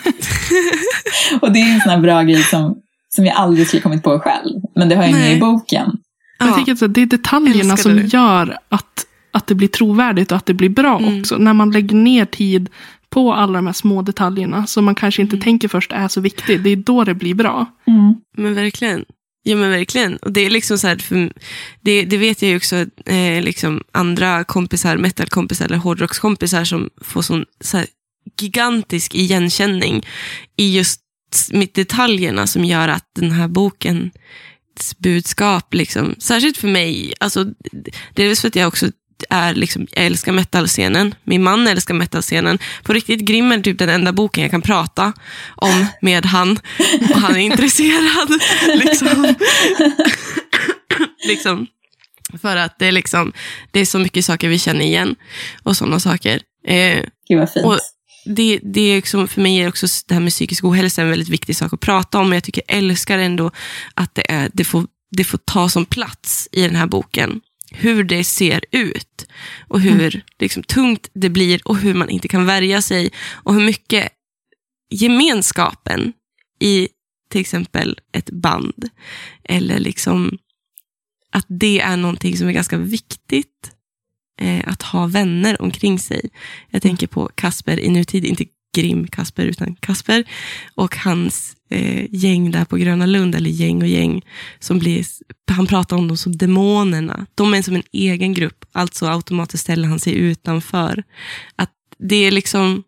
[1.42, 2.83] och det är en sån här bra grej som,
[3.16, 4.62] som jag aldrig skulle kommit på själv.
[4.76, 5.38] Men det har jag med Nej.
[5.38, 5.92] i boken.
[6.40, 6.56] Jag Ja.
[6.56, 8.14] tycker att det är detaljerna Älskar som det.
[8.14, 11.20] gör att, att det blir trovärdigt och att det blir bra Mm.
[11.20, 11.38] också.
[11.38, 12.70] När man lägger ner tid
[13.10, 15.44] på alla de här små detaljerna som man kanske inte Mm.
[15.44, 16.64] tänker först är så viktigt.
[16.64, 17.66] Det är då det blir bra.
[18.38, 19.06] Men verkligen.
[19.46, 20.16] Ja men verkligen.
[20.18, 21.32] Och det är liksom så här, för,
[21.82, 27.22] det, det vet jag ju också, eh, liksom andra kompisar, metalkompisar eller hårdrockskompisar som får
[27.22, 27.86] sån så här,
[28.42, 30.06] gigantisk igenkänning
[30.58, 31.00] i just
[31.52, 34.12] mitt detaljerna som gör att den här bokens
[34.98, 37.44] budskap, liksom, särskilt för mig, alltså,
[38.14, 38.92] det är väl för att jag också
[39.30, 41.16] är liksom, jag älskar metalscenen.
[41.24, 42.60] Min man älskar metalscenen.
[42.84, 45.14] På riktigt, Grimm är typ den enda boken jag kan prata
[45.56, 46.60] om med han.
[47.10, 48.30] Och han är intresserad.
[48.76, 49.36] liksom.
[51.28, 51.68] liksom.
[52.42, 53.34] För att det är, liksom,
[53.72, 55.16] det är så mycket saker vi känner igen.
[55.64, 56.42] Och sådana saker.
[56.68, 57.66] Eh, Gud vad fint.
[57.66, 57.80] Och-
[58.26, 61.30] det, det är liksom, för mig är också det här med psykisk ohälsa en väldigt
[61.30, 62.30] viktig sak att prata om.
[62.30, 63.52] Men jag tycker jag älskar ändå
[63.94, 67.42] att det, är, det, får, det får ta som plats i den här boken.
[67.72, 69.28] Hur det ser ut
[69.68, 73.12] och hur liksom, tungt det blir och hur man inte kan värja sig.
[73.32, 74.10] Och hur mycket
[74.90, 76.14] gemenskapen
[76.60, 76.88] i
[77.30, 78.90] till exempel ett band
[79.44, 80.38] eller liksom
[81.32, 83.72] att det är någonting som är ganska viktigt
[84.42, 86.30] eh, att ha vänner omkring sig.
[86.70, 90.24] Jag tänker på Kasper i nutid, inte Grim Kasper, utan Kasper
[90.76, 94.22] och hans eh, gäng där på Gröna Lund, eller gäng och gäng,
[94.60, 95.06] som blir,
[95.52, 97.26] han pratar om dem som demonerna.
[97.36, 101.04] De är som en egen grupp, alltså automatiskt ställer han sig utanför.
[101.56, 102.84] Att det är liksom,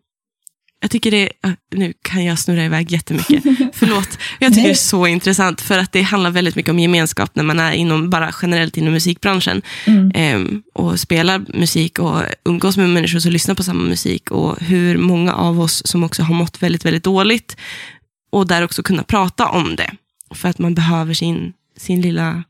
[0.86, 4.18] jag tycker det, ah, nu kan jag snurra iväg jättemycket, förlåt.
[4.38, 4.64] Jag tycker Nej.
[4.64, 7.72] det är så intressant, för att det handlar väldigt mycket om gemenskap när man är
[7.72, 10.10] inom, bara generellt inom musikbranschen Mm.
[10.14, 14.98] ehm, och spelar musik och umgås med människor som lyssnar på samma musik och hur
[14.98, 17.56] många av oss som också har mått väldigt, väldigt dåligt
[18.32, 19.90] och där också kunna prata om det.
[20.34, 22.42] För att man behöver sin, sin lilla,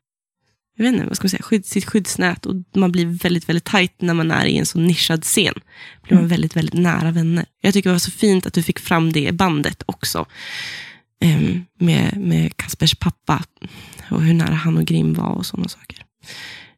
[0.77, 3.65] jag vet inte, vad ska man säga, skydd, sitt skyddsnät och man blir väldigt, väldigt
[3.65, 5.55] tajt när man är i en så nischad scen.
[6.03, 7.45] blir man väldigt, väldigt nära vänner.
[7.61, 10.27] Jag tycker det var så fint att du fick fram det bandet också.
[11.21, 13.43] Ehm, med, med Kaspers pappa
[14.11, 15.99] och hur nära han och Grim var och sådana saker.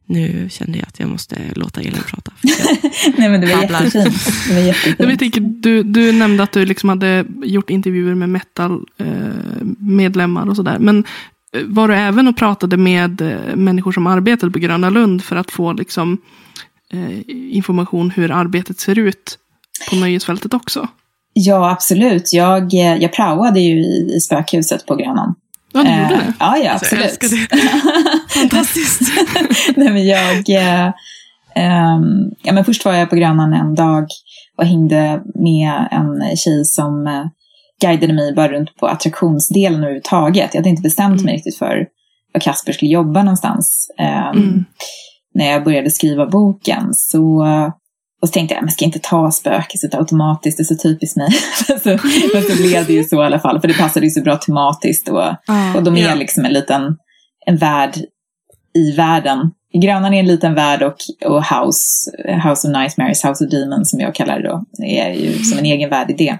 [0.05, 2.31] Nu kände jag att jag måste låta Elin prata.
[2.41, 2.77] för jag-
[3.17, 4.25] Nej men det var jättefint.
[4.47, 5.19] Det var Jag jättefint.
[5.19, 10.79] tänker, du, du nämnde att du liksom hade gjort intervjuer med metal-medlemmar och sådär.
[10.79, 11.03] Men eh,
[11.65, 15.51] var du även och pratade med eh, människor som arbetade på Gröna Lund för att
[15.51, 16.17] få liksom,
[16.93, 17.19] eh,
[17.55, 19.37] information hur arbetet ser ut
[19.89, 20.87] på nöjesfältet också?
[21.33, 22.33] Ja, absolut.
[22.33, 25.35] Jag, eh, jag praoade ju i, i spökhuset på Grönan.
[25.73, 26.33] Ja, du gjorde Eh, det?
[26.39, 27.05] Ja, ja, Alltså, jag absolut.
[27.05, 28.29] älskar det.
[28.39, 29.01] Fantastiskt.
[29.75, 30.85] Nej, men jag, eh,
[31.55, 34.05] ehm, ja, men först var jag på Grönan en dag
[34.57, 37.25] och hängde med en tjej som eh,
[37.81, 40.49] guidade mig bara runt på attraktionsdelen överhuvudtaget.
[40.53, 41.85] Jag hade inte bestämt mig riktigt för
[42.33, 43.91] var Kasper skulle jobba någonstans.
[43.99, 44.65] ehm, Mm.
[45.33, 47.45] När jag började skriva boken så
[48.21, 51.17] och så tänkte jag, men ska jag inte ta spökelset automatiskt, det är så typiskt
[51.17, 51.29] mig.
[51.69, 51.89] men, så,
[52.33, 54.35] men så blev det ju så i alla fall, för det passade ju så bra
[54.37, 55.09] tematiskt.
[55.09, 55.23] Och,
[55.75, 56.15] och de är Ja.
[56.15, 56.81] liksom en liten
[57.45, 57.97] en värld
[58.79, 59.51] i världen.
[59.81, 62.11] Grönan är en liten värld och, och House,
[62.47, 65.65] House of Nightmares, House of Demons som jag kallar det då, är ju som en
[65.65, 66.37] egen värld i det.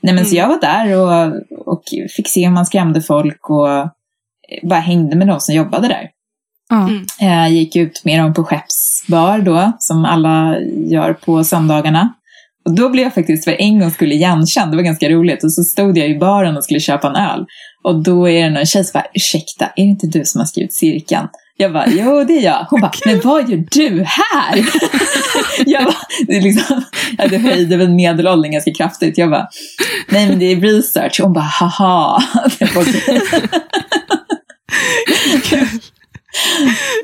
[0.00, 1.34] Nej men så jag var där och,
[1.72, 1.82] och
[2.16, 3.88] fick se hur man skrämde folk och
[4.62, 6.10] bara hängde med de som jobbade där.
[6.72, 7.04] Mm.
[7.18, 12.14] Jag gick ut med dem på Skeppsbar då, som alla gör på söndagarna.
[12.64, 15.44] Och då blev jag faktiskt för en gång skulle igenkänd, det var ganska roligt.
[15.44, 17.46] Och så stod jag i baren och skulle köpa en öl.
[17.84, 20.46] Och då är det någon tjej som bara, ursäkta, är det inte du som har
[20.46, 21.28] skrivit cirkeln?
[21.60, 22.66] Jag bara, jo det är jag.
[22.70, 24.64] Hon bara, men vad gör du här?
[25.66, 25.96] jag bara,
[26.26, 26.82] det är liksom,
[27.18, 29.18] ja, det höjde väl medelåldern ganska kraftigt.
[29.18, 29.48] Jag bara,
[30.08, 31.20] nej men det är research.
[31.22, 32.22] Hon bara, haha.
[32.58, 33.20] Det var okej.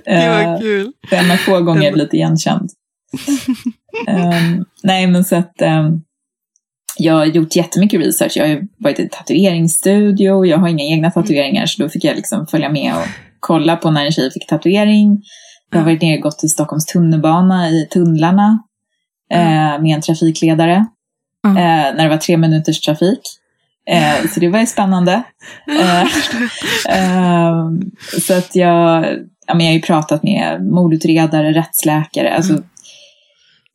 [0.04, 0.92] Det var Eh, kul.
[1.32, 2.70] av få gånger jag lite igenkänd.
[4.08, 6.00] Ehm, nej, men så att ehm,
[6.98, 8.32] jag har gjort jättemycket research.
[8.36, 12.46] Jag har varit i tatueringsstudio, jag har inga egna tatueringar, så då fick jag liksom
[12.46, 13.06] följa med och
[13.40, 15.22] kolla på när en tjej fick tatuering.
[15.70, 18.62] Jag har varit nere och gått till Stockholms tunnelbana i tunnlarna
[19.32, 20.86] eh, med en trafikledare.
[21.46, 21.56] Mm.
[21.56, 23.20] Eh, när det var tre minuters trafik.
[23.90, 25.22] Eh, så det var ju spännande.
[25.80, 26.02] Eh,
[26.88, 27.70] eh,
[28.20, 29.06] så att jag,
[29.46, 32.34] ja, men jag har ju pratat med mordutredare, rättsläkare.
[32.34, 32.64] Alltså, Mm.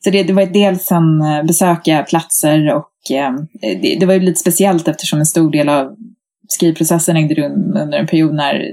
[0.04, 4.20] Så det, det var dels en eh, besöka platser och eh, det, det var ju
[4.20, 5.96] lite speciellt eftersom en stor del av
[6.48, 8.64] skrivprocessen ägde rum under en period när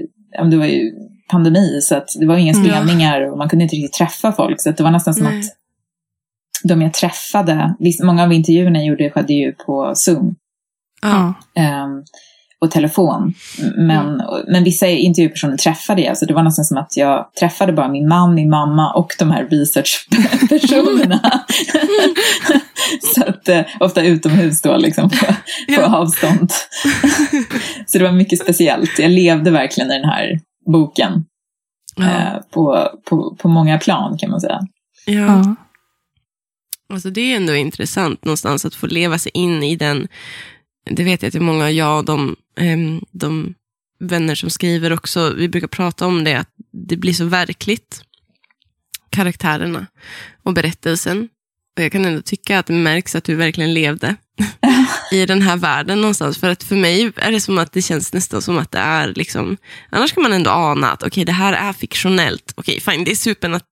[0.51, 0.91] det var ju
[1.29, 2.65] pandemi så att det var inga Mm.
[2.65, 4.61] spelningar och man kunde inte riktigt träffa folk.
[4.61, 5.39] Så att det var nästan som Nej.
[5.39, 5.45] att
[6.63, 10.35] de jag träffade, många av intervjuerna jag gjorde skedde ju på Zoom
[11.01, 11.33] Ja.
[11.55, 12.03] ehm,
[12.61, 13.33] och telefon.
[13.77, 17.87] Men, men vissa intervjupersoner träffade jag, så det var nästan som att jag träffade bara
[17.87, 21.19] min man, min mamma och de här researchpersonerna.
[23.15, 25.25] så att, eh, ofta utomhus då, liksom på,
[25.75, 26.51] på avstånd.
[27.85, 28.99] så det var mycket speciellt.
[28.99, 30.39] Jag levde verkligen i den här
[30.71, 31.25] boken.
[31.95, 32.03] Ja.
[32.03, 34.59] Eh, på, på, på många plan kan man säga.
[35.05, 35.13] Ja.
[35.13, 35.55] Ja.
[36.93, 40.07] Alltså det är ändå intressant någonstans att få leva sig in i den.
[40.85, 42.35] Det vet jag att många, jag och de,
[43.11, 43.53] de
[43.99, 48.01] vänner som skriver också, vi brukar prata om det, att det blir så verkligt.
[49.09, 49.85] Karaktärerna
[50.43, 51.29] och berättelsen.
[51.77, 54.15] Och jag kan ändå tycka att det märks att du verkligen levde
[55.11, 56.37] i den här världen någonstans.
[56.37, 59.13] För att för mig är det som att det känns nästan som att det är
[59.15, 59.57] liksom,
[59.89, 62.53] annars kan man ändå ana att okej, det här är fiktionellt.
[62.55, 63.63] Okej, fine, det är supernat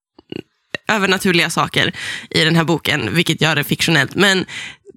[0.87, 1.95] övernaturliga saker
[2.29, 4.15] i den här boken, vilket gör det fiktionellt.
[4.15, 4.45] Men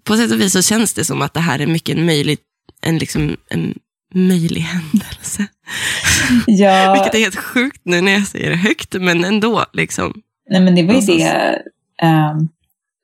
[0.05, 2.39] på sätt och vis så känns det som att det här är mycket en möjlig,
[2.87, 3.75] en liksom, en
[4.15, 5.47] möjlig händelse.
[6.47, 9.65] Ja, Vilket är helt sjukt nu när jag säger det högt, men ändå.
[9.73, 10.15] Liksom.
[10.51, 11.23] Nej, men det var ju Någonstans.
[11.99, 12.49] det um,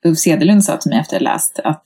[0.05, 1.59] Ulf Cederlund sa till mig efter jag läst.
[1.65, 1.85] Att,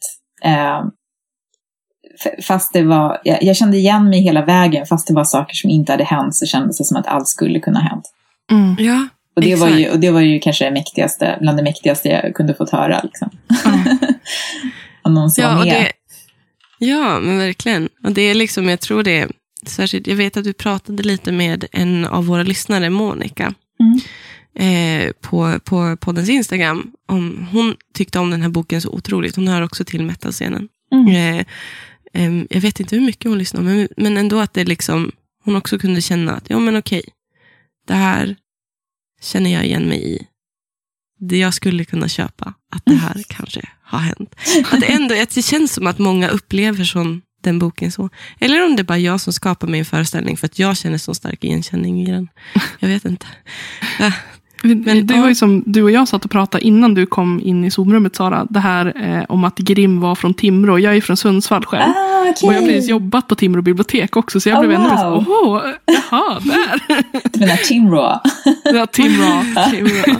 [2.24, 5.54] f- fast det var, jag, jag kände igen mig hela vägen, fast det var saker
[5.54, 8.04] som inte hade hänt så kändes det som att allt skulle kunna ha hänt.
[8.52, 8.76] Mm.
[8.78, 12.08] Ja, Och det, var ju, och det var ju kanske det mäktigaste, bland det mäktigaste
[12.08, 13.00] jag kunde fått höra.
[13.02, 13.30] Liksom.
[13.64, 13.72] Ja.
[15.02, 15.92] Om någon som ja, var och med.
[16.80, 17.88] Ja, men verkligen.
[18.04, 19.30] Och det är liksom, jag tror det, är
[19.66, 24.00] särskilt, jag vet att du pratade lite med en av våra lyssnare, Monica, Mm.
[24.54, 26.92] eh, på, på poddens Instagram.
[27.08, 29.36] Om, hon tyckte om den här boken så otroligt.
[29.36, 30.68] Hon hör också till metalscenen.
[30.92, 31.08] Mm.
[32.12, 35.12] Eh, jag vet inte hur mycket hon lyssnar, men, men ändå att det liksom,
[35.44, 37.02] hon också kunde känna att, ja men okej,
[37.86, 38.36] det här
[39.22, 40.26] känner jag igen mig i.
[41.18, 44.34] Det jag skulle kunna köpa, att det här kanske har hänt.
[44.70, 48.10] Att det, ändå, att det känns som att många upplever sån, den boken så.
[48.40, 51.14] Eller om det är bara jag som skapar min föreställning för att jag känner så
[51.14, 52.28] stark igenkänning i den.
[52.78, 53.26] Jag vet inte.
[53.98, 54.12] Ja,
[54.62, 57.64] men, det var ju som du och jag satt och pratade innan du kom in
[57.64, 58.46] i Zoomrummet Sara.
[58.50, 60.78] Det här eh, om att Grim var från Timrå.
[60.78, 61.82] Jag är från Sundsvall själv.
[61.82, 62.48] Ah, okej.
[62.48, 64.40] Och jag har precis jobbat på Timrå bibliotek också.
[64.40, 65.24] Så jag Oh, blev mer wow.
[65.24, 67.04] så, åh, jaha, där.
[67.32, 68.20] Du menar Timrå?
[68.64, 69.42] Ja, Timrå.
[69.70, 70.14] Timrå.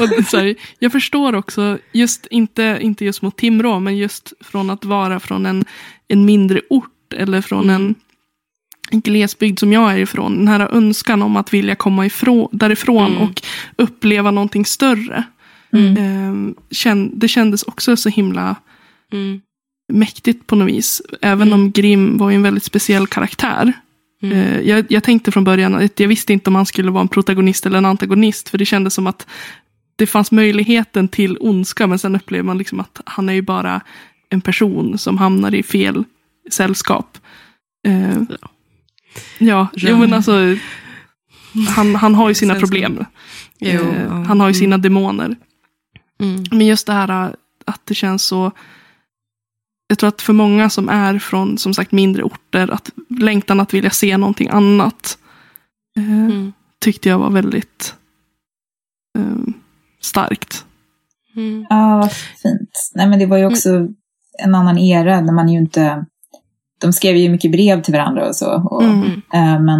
[0.00, 4.70] Och så här, jag förstår också, just inte, inte just mot Timrå, men just från
[4.70, 5.64] att vara från en,
[6.08, 7.94] en mindre ort eller från en, en
[9.00, 10.36] glesbygd som jag är ifrån.
[10.36, 13.22] Den här önskan om att vilja komma ifrån, därifrån Mm.
[13.22, 13.42] och
[13.76, 15.24] uppleva någonting större.
[15.72, 15.96] Mm.
[15.96, 18.56] Eh, känn, det kändes också så himla
[19.12, 19.40] Mm.
[19.92, 21.02] mäktigt på något vis.
[21.22, 21.60] Även Mm.
[21.60, 23.72] om Grim var en väldigt speciell karaktär.
[24.22, 24.38] Mm.
[24.38, 27.08] Eh, jag, jag tänkte från början att jag visste inte om han skulle vara en
[27.08, 28.48] protagonist eller en antagonist.
[28.48, 29.26] För det kändes som att
[29.96, 31.86] det fanns möjligheten till ondska.
[31.86, 33.80] Men sen upplever man liksom att han är ju bara
[34.30, 36.04] en person som hamnar i fel
[36.50, 37.18] sällskap.
[37.88, 38.22] Eh,
[39.38, 40.56] ja, jo, men alltså.
[41.68, 43.04] Han, han har ju sina problem.
[43.58, 45.36] Jo, Eh, han har ju sina demoner.
[46.20, 46.44] Mm.
[46.50, 47.32] Men just det här äh,
[47.64, 48.52] att det känns så.
[49.88, 53.74] Jag tror att för många som är från som sagt mindre orter, att längtan att
[53.74, 55.18] vilja se någonting annat.
[55.96, 56.52] Eh, Mm.
[56.80, 57.94] Tyckte jag var väldigt
[59.18, 59.54] eh,
[60.00, 60.64] starkt.
[61.36, 61.66] Mm.
[61.70, 62.70] Ja, vad fint.
[62.94, 63.88] Nej, men det var ju också
[64.38, 66.06] en annan era när man ju inte...
[66.82, 68.68] De skrev ju mycket brev till varandra och så.
[68.70, 69.04] Och, Mm.
[69.34, 69.78] eh, men,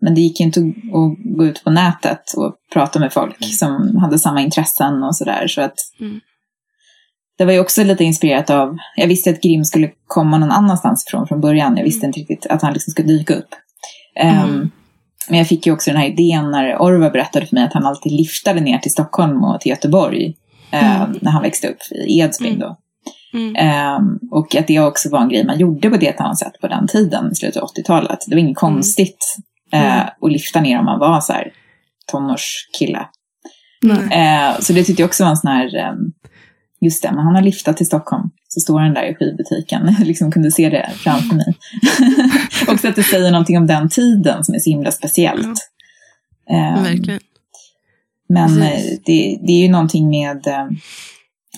[0.00, 3.96] men det gick ju inte att, gå ut på nätet och prata med folk som
[3.96, 5.46] hade samma intressen och sådär.
[5.48, 6.20] Så att Mm.
[7.38, 8.76] det var ju också lite inspirerat av...
[8.96, 11.76] Jag visste att Grim skulle komma någon annanstans ifrån från början.
[11.76, 13.48] Jag visste inte riktigt att han liksom skulle dyka upp.
[14.16, 14.70] Mm.
[15.28, 17.86] Men jag fick ju också den här idén när Orvar berättade för mig att han
[17.86, 20.34] alltid liftade ner till Stockholm och till Göteborg.
[20.70, 21.18] eh, Mm.
[21.22, 21.78] när han växte upp
[22.08, 22.60] i Edsbyn Mm.
[22.60, 22.76] då.
[23.36, 23.56] Mm.
[23.56, 26.60] Ehm, och att det också var en grej man gjorde på det ett annat sätt
[26.60, 28.18] på den tiden, i slutet av 80-talet.
[28.26, 29.36] Det var inget konstigt
[29.72, 30.06] eh, Mm.
[30.22, 31.52] att lyfta ner om man var så här
[32.12, 33.06] tonårskille.
[34.12, 35.94] Eh, så det tyckte jag också var en sån här, eh,
[36.80, 38.30] just det, men han har liftat till Stockholm.
[38.48, 41.54] Så står han där i skivbutiken, liksom kunde se det framför mig.
[42.68, 45.58] också att det säger någonting om den tiden som är så himla speciellt.
[46.50, 47.20] Eh, Verkligen.
[48.28, 50.42] men eh, det, det är ju någonting med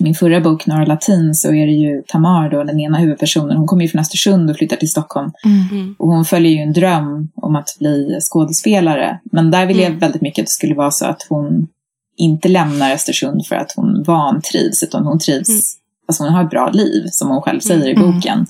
[0.00, 3.56] min förra bok, Norra Latin, så är det ju Tamar då, den ena huvudpersonen.
[3.56, 5.30] Hon kommer ju från Östersund och flyttar till Stockholm.
[5.44, 5.94] Mm.
[5.98, 9.20] Och hon följer ju en dröm om att bli skådespelare.
[9.32, 9.98] Men där ville jag Mm.
[9.98, 11.68] väldigt mycket att det skulle vara så att hon
[12.16, 15.60] inte lämnar Östersund för att hon vantrivs, utan hon trivs, Mm.
[16.08, 18.12] alltså hon har ett bra liv, som hon själv säger i Mm.
[18.12, 18.46] boken.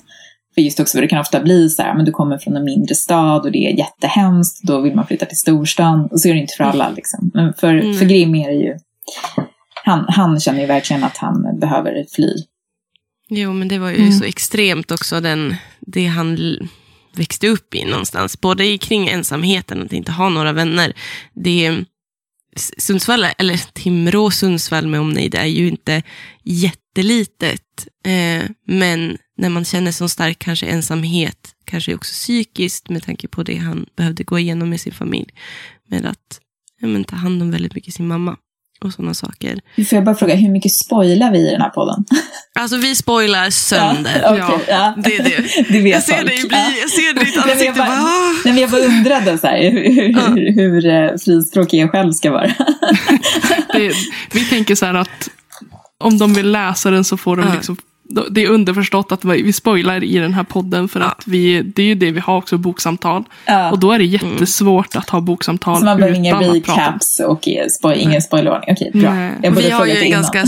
[0.55, 2.63] För just också, för det kan ofta bli så här, men du kommer från en
[2.63, 6.05] mindre stad och det är jättehemskt, då vill man flytta till storstan.
[6.11, 7.31] Och så är det inte för alla liksom.
[7.33, 7.93] Men för, Mm.
[7.97, 8.77] för Grimm är det ju,
[9.83, 12.33] han, han känner ju verkligen att han behöver fly.
[13.29, 14.11] Jo, men det var ju Mm.
[14.11, 16.57] så extremt också, den, det han
[17.15, 18.41] växte upp i någonstans.
[18.41, 20.93] Både i kring ensamheten, att inte ha några vänner.
[21.33, 21.85] Det,
[22.77, 26.03] Sundsvall, eller Timrå och Sundsvall med omnejd, är ju inte
[26.43, 27.87] jättelitet.
[28.05, 33.43] Eh, men när man känner så stark kanske ensamhet, kanske också psykiskt med tanke på
[33.43, 35.29] det han behövde gå igenom med sin familj.
[35.87, 36.39] Med att
[36.79, 38.37] ja, men, ta hand om väldigt mycket sin mamma
[38.81, 39.59] och sådana saker.
[39.75, 42.05] Får jag bara fråga, hur mycket spoilar vi i den här podden?
[42.59, 44.21] Alltså vi spoilar sönder.
[44.23, 44.93] Ja, okej, ja.
[45.03, 45.69] Det är det.
[45.73, 46.27] det vet Jag ser folk.
[46.27, 46.71] dig bli, Ja.
[46.81, 49.47] jag ser ditt men jag ansikte bara- bara, "Ah." Nej, men jag bara undrade så
[49.47, 52.47] här, hur, hur, hur eh, frispråkig jag själv ska vara.
[53.73, 53.91] Det,
[54.31, 55.29] vi tänker så här att
[55.99, 57.53] om de vill läsa den så får de Ja.
[57.53, 57.77] liksom
[58.31, 61.05] det är underförstått att vi spoilar i den här podden för Ja.
[61.05, 63.23] att vi, det är ju det vi har också, boksamtal.
[63.45, 63.71] Ja.
[63.71, 66.81] Och då är det jättesvårt att ha boksamtal Så man behöver inga utan att prata.
[66.81, 68.69] recaps och eh, spoil, ingen spoilerordning.
[68.71, 69.13] Okej, bra.
[69.13, 69.31] Nej.
[69.43, 70.11] Jag borde vi har ju innan.
[70.11, 70.45] ganska,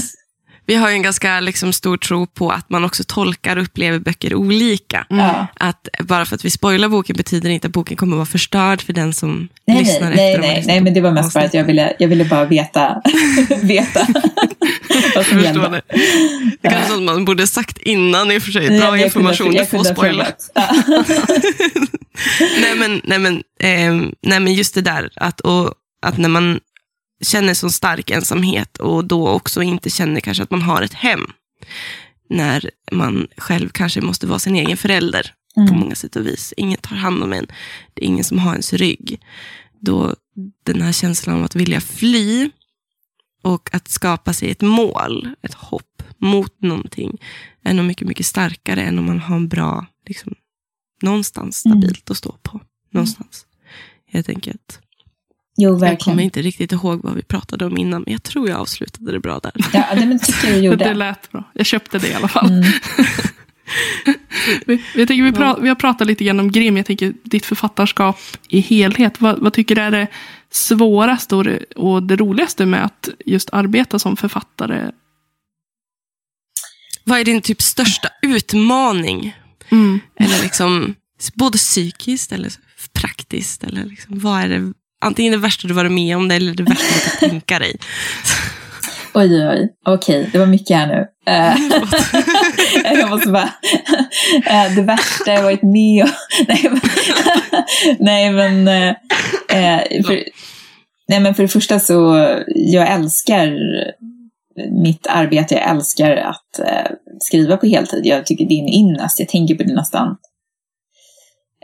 [0.68, 4.00] vi har ju en ganska liksom stor tro på att man också tolkar och upplever
[4.00, 5.06] böcker olika.
[5.10, 5.48] Ja.
[5.56, 8.82] Att bara för att vi spoilar boken betyder inte att boken kommer att vara förstörd
[8.82, 11.34] för den som Nej, lyssnar nej, nej, efter nej, nej, på men det var mest
[11.34, 13.02] bara att jag ville, jag ville bara veta,
[13.62, 14.08] veta
[15.16, 15.70] vad som gällde.
[15.70, 15.82] det.
[16.62, 18.70] Det är kanske sånt man borde sagt innan i och för sig.
[18.70, 20.28] Nej, Bra kunde- information, du får spoila.
[22.62, 25.74] nej, men, nej, men, ehm, nej men just det där att, och,
[26.06, 26.60] att när man
[27.22, 31.22] känner så stark ensamhet och då också inte känner kanske att man har ett hem.
[32.30, 35.80] När man själv kanske måste vara sin egen förälder på Mm.
[35.80, 36.54] många sätt och vis.
[36.58, 37.48] Ingen tar hand om en.
[37.94, 39.22] Det är ingen som har ens rygg.
[39.80, 40.16] Då
[40.66, 42.50] den här känslan av att vilja fly
[43.44, 47.18] och att skapa sig ett mål, ett hopp mot någonting
[47.64, 50.34] är nog mycket, mycket starkare än om man har en bra, liksom,
[51.02, 51.82] någonstans Mm.
[51.82, 52.62] stabilt att stå på.
[52.92, 53.46] Någonstans.
[54.08, 54.80] Helt enkelt.
[55.62, 56.20] Jo, Jag kommer verkligen.
[56.20, 59.40] inte riktigt ihåg vad vi pratade om innan, men jag tror jag avslutade det bra
[59.40, 59.52] där.
[59.74, 60.94] Ja, det men tycker jag du Det gjorde.
[60.94, 61.52] lät bra.
[61.54, 62.50] Jag köpte det i alla fall.
[62.50, 62.64] Mm.
[64.66, 66.78] Vi, jag tänker, vi, pra, vi har pratat lite grann om Grimm.
[66.78, 69.22] Jag tänker ditt författarskap i helhet.
[69.22, 70.08] Vad, vad tycker du är det
[70.52, 74.92] svåraste och det, och det roligaste med att just arbeta som författare?
[77.04, 79.38] Vad är din typ största utmaning?
[79.70, 80.00] Mm.
[80.20, 80.96] Eller liksom,
[81.34, 82.52] både psykiskt eller
[82.94, 83.64] praktiskt?
[83.64, 86.64] Eller liksom, vad är det, antingen det värsta du varit med om det, eller det
[86.64, 87.76] värsta du kan tänka dig.
[89.14, 89.70] Oj, oj, oj.
[89.86, 91.08] Okej, det var mycket här nu.
[91.28, 91.56] Eh,
[93.00, 93.50] jag måste bara...
[94.46, 96.10] Eh, det värsta jag varit med om...
[96.48, 96.80] Nej, men...
[98.00, 98.68] Nej, men...
[98.68, 100.24] Eh, för...
[101.08, 103.58] Nej, men för det första så, jag älskar
[104.84, 105.56] mitt arbete.
[105.56, 106.60] Jag älskar att
[107.20, 108.06] skriva på heltid.
[108.06, 109.20] Jag tycker det är en ynnest.
[109.20, 110.16] Jag tänker på det nästan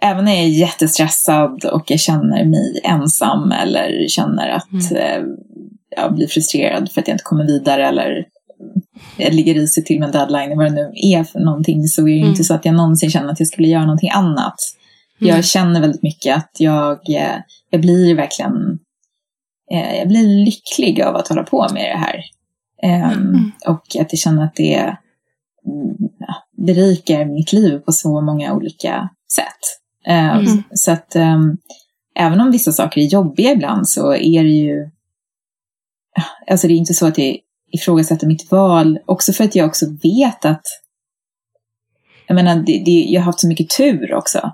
[0.02, 4.96] Även när jag är jättestressad och jag känner mig ensam eller känner att Mm.
[4.96, 5.24] eh,
[5.96, 8.26] jag blir frustrerad för att jag inte kommer vidare eller
[9.18, 12.06] jag ligger risigt till med en deadline, vad det nu är för någonting, så är
[12.06, 12.30] det Mm.
[12.30, 14.56] inte så att jag någonsin känner att jag skulle göra någonting annat.
[15.22, 15.36] Mm.
[15.36, 17.36] Jag känner väldigt mycket att jag, eh,
[17.70, 18.80] jag blir verkligen
[19.72, 22.24] eh, jag blir lycklig av att hålla på med det här.
[22.84, 23.52] Ehm, Mm.
[23.68, 24.76] Och att jag känner att det
[25.68, 25.96] mm,
[26.58, 29.64] berikar mitt liv på så många olika sätt.
[30.08, 30.64] Ehm, Mm.
[30.72, 31.58] Så att ehm,
[32.16, 34.90] även om vissa saker är jobbiga ibland så är det ju
[36.52, 37.38] Alltså det är inte så att jag
[37.72, 40.62] ifrågasätter mitt val, också för att jag också vet att
[42.28, 44.52] jag menar, det, det, jag har haft så mycket tur också.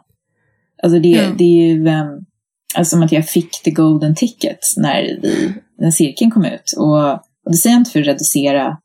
[0.84, 1.32] Alltså det, Ja.
[1.38, 2.26] det är ju um,
[2.76, 6.74] alltså som att jag fick the golden ticket när, vi, när cirkeln kom ut.
[6.78, 8.78] Och, och det säger jag inte för att reducera.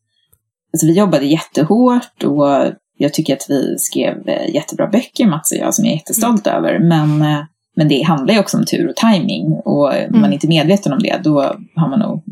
[0.72, 5.58] Alltså vi jobbade jättehårt och jag tycker att vi skrev eh, jättebra böcker, Mats och
[5.58, 6.78] jag, som jag är jättestolt över.
[6.78, 7.40] Men, eh,
[7.76, 10.32] men det handlar ju också om tur och timing och är man Mm.
[10.32, 11.40] inte medveten om det, då
[11.76, 12.22] har man nog,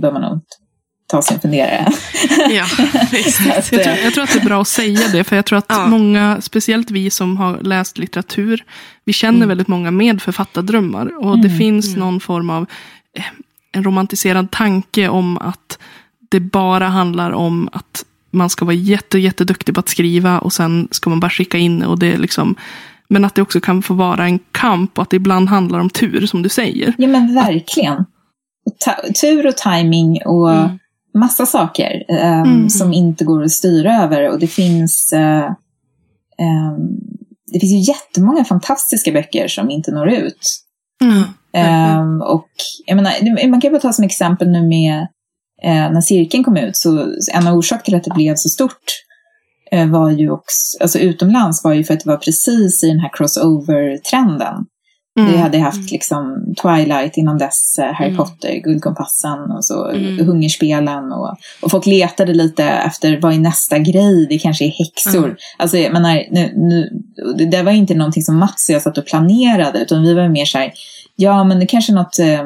[0.00, 0.40] bör man nog
[1.06, 1.86] ta sig en funderare.
[2.50, 2.64] Ja,
[3.12, 3.72] exakt.
[3.72, 5.58] Jag tror, eh, jag tror att det är bra att säga det, för jag tror
[5.58, 5.86] att Ja.
[5.86, 8.64] många, speciellt vi som har läst litteratur,
[9.04, 9.48] vi känner Mm.
[9.48, 11.24] väldigt många med författardrömmar.
[11.24, 11.58] Och det Mm.
[11.58, 12.00] finns Mm.
[12.00, 12.66] någon form av
[13.72, 15.78] en romantiserad tanke om att
[16.30, 18.04] det bara handlar om att
[18.36, 21.82] man ska vara jätte, jätteduktig på att skriva och sen ska man bara skicka in
[21.82, 22.56] och det är liksom
[23.08, 25.90] men att det också kan få vara en kamp och att det ibland handlar om
[25.90, 26.94] tur som du säger.
[26.98, 28.04] Ja men verkligen.
[28.78, 30.78] Ta tur och timing och mm.
[31.14, 32.70] massa saker um, mm.
[32.70, 34.30] som inte går att styra över.
[34.30, 35.46] Och det finns, uh,
[36.70, 37.00] um,
[37.52, 40.62] det finns ju jättemånga fantastiska böcker som inte når ut.
[41.04, 41.22] Mm.
[41.98, 42.48] Um, och
[42.86, 45.06] jag menar, man kan bara ta som exempel nu med
[45.64, 46.76] uh, när cirkeln kom ut.
[46.76, 49.02] Så en av orsakerna till att det blev så stort
[49.74, 53.00] uh, var ju också, alltså utomlands var ju för att det var precis i den
[53.00, 54.66] här crossover-trenden.
[55.18, 55.32] Mm.
[55.32, 58.16] Vi hade haft liksom Twilight innan dess, eh, Harry mm.
[58.16, 60.26] Potter, Guldkompassen och så mm.
[60.26, 61.12] Hungerspelen.
[61.12, 65.24] Och, och folk letade lite efter vad är nästa grej, det kanske är häxor.
[65.24, 65.36] Mm.
[65.58, 66.90] Alltså jag menar, nu, nu,
[67.50, 70.44] det var inte någonting som Mats och jag satt och planerade, utan vi var mer
[70.44, 70.72] så här,
[71.16, 72.44] ja men det kanske är något eh,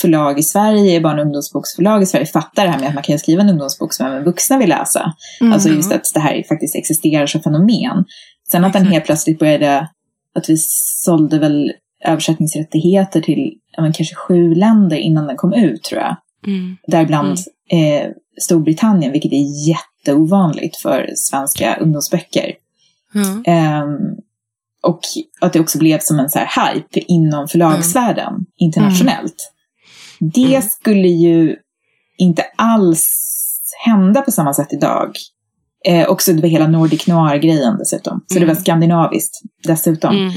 [0.00, 3.18] förlag i Sverige, barn och ungdomsboksförlag i Sverige fattar det här med att man kan
[3.18, 5.12] skriva en ungdomsbok som även vuxna vill läsa.
[5.40, 5.52] Mm.
[5.52, 8.04] Alltså just att det här faktiskt existerar som fenomen.
[8.50, 9.88] Sen att den helt plötsligt började,
[10.34, 10.56] att vi
[11.04, 11.72] sålde väl
[12.04, 16.16] översättningsrättigheter till men, kanske sju länder innan den kom ut tror jag.
[16.46, 16.76] Mm.
[16.86, 17.38] Däribland mm.
[17.70, 18.10] Eh,
[18.40, 22.52] Storbritannien, vilket är jätteovanligt för svenska ungdomsböcker.
[23.14, 23.42] Mm.
[23.46, 23.84] Eh,
[24.82, 25.00] och
[25.40, 28.46] att det också blev som en så här hype inom förlagsvärlden mm.
[28.56, 29.52] internationellt.
[30.20, 30.62] Det mm.
[30.62, 31.56] skulle ju
[32.18, 33.14] inte alls
[33.84, 35.12] hända på samma sätt idag.
[35.84, 38.24] Eh, också det var hela Nordic Noir-grejen dessutom.
[38.26, 38.62] Så det var mm.
[38.62, 40.16] skandinaviskt dessutom.
[40.16, 40.32] Mm.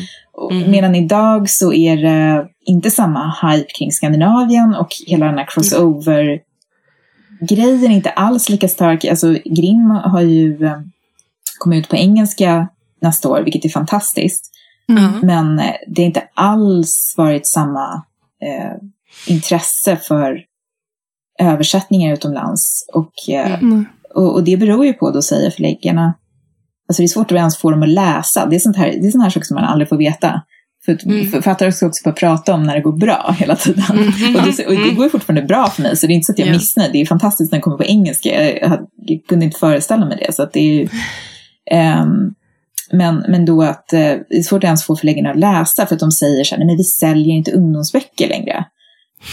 [0.71, 7.91] Medan idag så är det inte samma hype kring Skandinavien och hela den här crossover-grejen
[7.91, 9.05] är inte alls lika stark.
[9.05, 10.79] Alltså Grimm har ju eh,
[11.59, 12.67] kommit ut på engelska
[13.01, 14.51] nästa år, vilket är fantastiskt.
[14.89, 15.11] Mm.
[15.23, 18.03] Men eh, det har inte alls varit samma
[18.41, 18.71] eh,
[19.27, 20.45] intresse för
[21.39, 22.85] översättningar utomlands.
[22.93, 23.85] Och, eh, mm.
[24.15, 26.13] och, och, det beror ju på, då säger förläggarna,
[26.91, 28.45] Alltså det är svårt att ens få dem att läsa.
[28.45, 30.41] Det är sånt här, det är sånt här saker som man aldrig får veta.
[30.85, 31.31] För mm.
[31.31, 33.83] författare ska också bara prata om när det går bra hela tiden.
[33.89, 34.35] Mm.
[34.35, 36.31] Och, det, och, det, går ju fortfarande bra för mig, så det är inte så
[36.31, 36.59] att jag är yeah.
[36.59, 36.91] missnöjd.
[36.91, 38.29] Det är fantastiskt när det kommer på engelska.
[38.29, 40.33] Jag, jag, jag, kunde inte föreställa mig det.
[40.33, 40.83] Så att det är ju,
[42.01, 42.33] um,
[42.91, 45.95] men, men då att uh, det är svårt att ens få förläggarna att läsa för
[45.95, 48.65] att de säger så här, nej men vi säljer inte ungdomsböcker längre.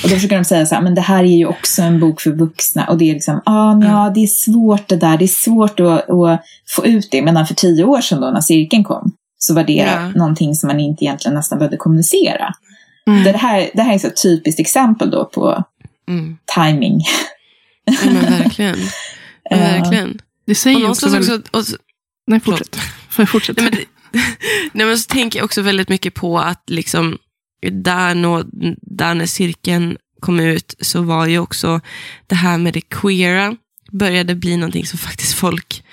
[0.03, 2.20] Och då försöker de säga så här, men det här är ju också en bok
[2.20, 2.86] för vuxna.
[2.86, 4.14] Och det är liksom, ah, ja, mm.
[4.14, 7.22] det är svårt det där, det är svårt att, att få ut det.
[7.22, 10.09] Men för tio år sedan då när cirkeln kom, så var det ja.
[10.09, 12.55] någonting som man inte egentligen nästan behövde kommunicera.
[13.07, 13.24] Mm.
[13.24, 15.64] Det, här, det här är ett typiskt exempel då på
[16.09, 16.36] mm.
[16.55, 17.01] timing.
[17.84, 18.78] Ja, men verkligen.
[19.51, 20.20] Ja, verkligen.
[20.47, 21.30] Det säger också, väldigt...
[21.30, 21.76] också, också
[22.26, 22.76] Nej, fortsätt.
[23.28, 23.57] fortsätt.
[23.57, 24.22] Nej, men,
[24.72, 27.18] nej, men så tänker jag också väldigt mycket på att liksom
[27.61, 28.44] där, nå,
[28.80, 31.80] där när cirkeln kom ut så var ju också
[32.26, 33.56] det här med det queera
[33.92, 35.84] började bli någonting som faktiskt folk,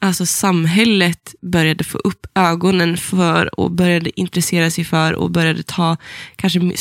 [0.00, 5.96] alltså samhället började få upp ögonen för och började intressera sig för och började ta
[6.36, 6.72] kanske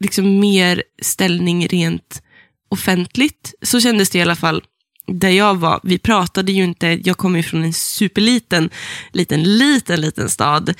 [0.00, 2.22] liksom mer ställning rent
[2.70, 3.54] offentligt.
[3.62, 4.62] Så kändes det i alla fall
[5.06, 8.70] där jag var, vi pratade ju inte, jag kommer ju från en superliten,
[9.12, 10.74] liten, liten, liten stad.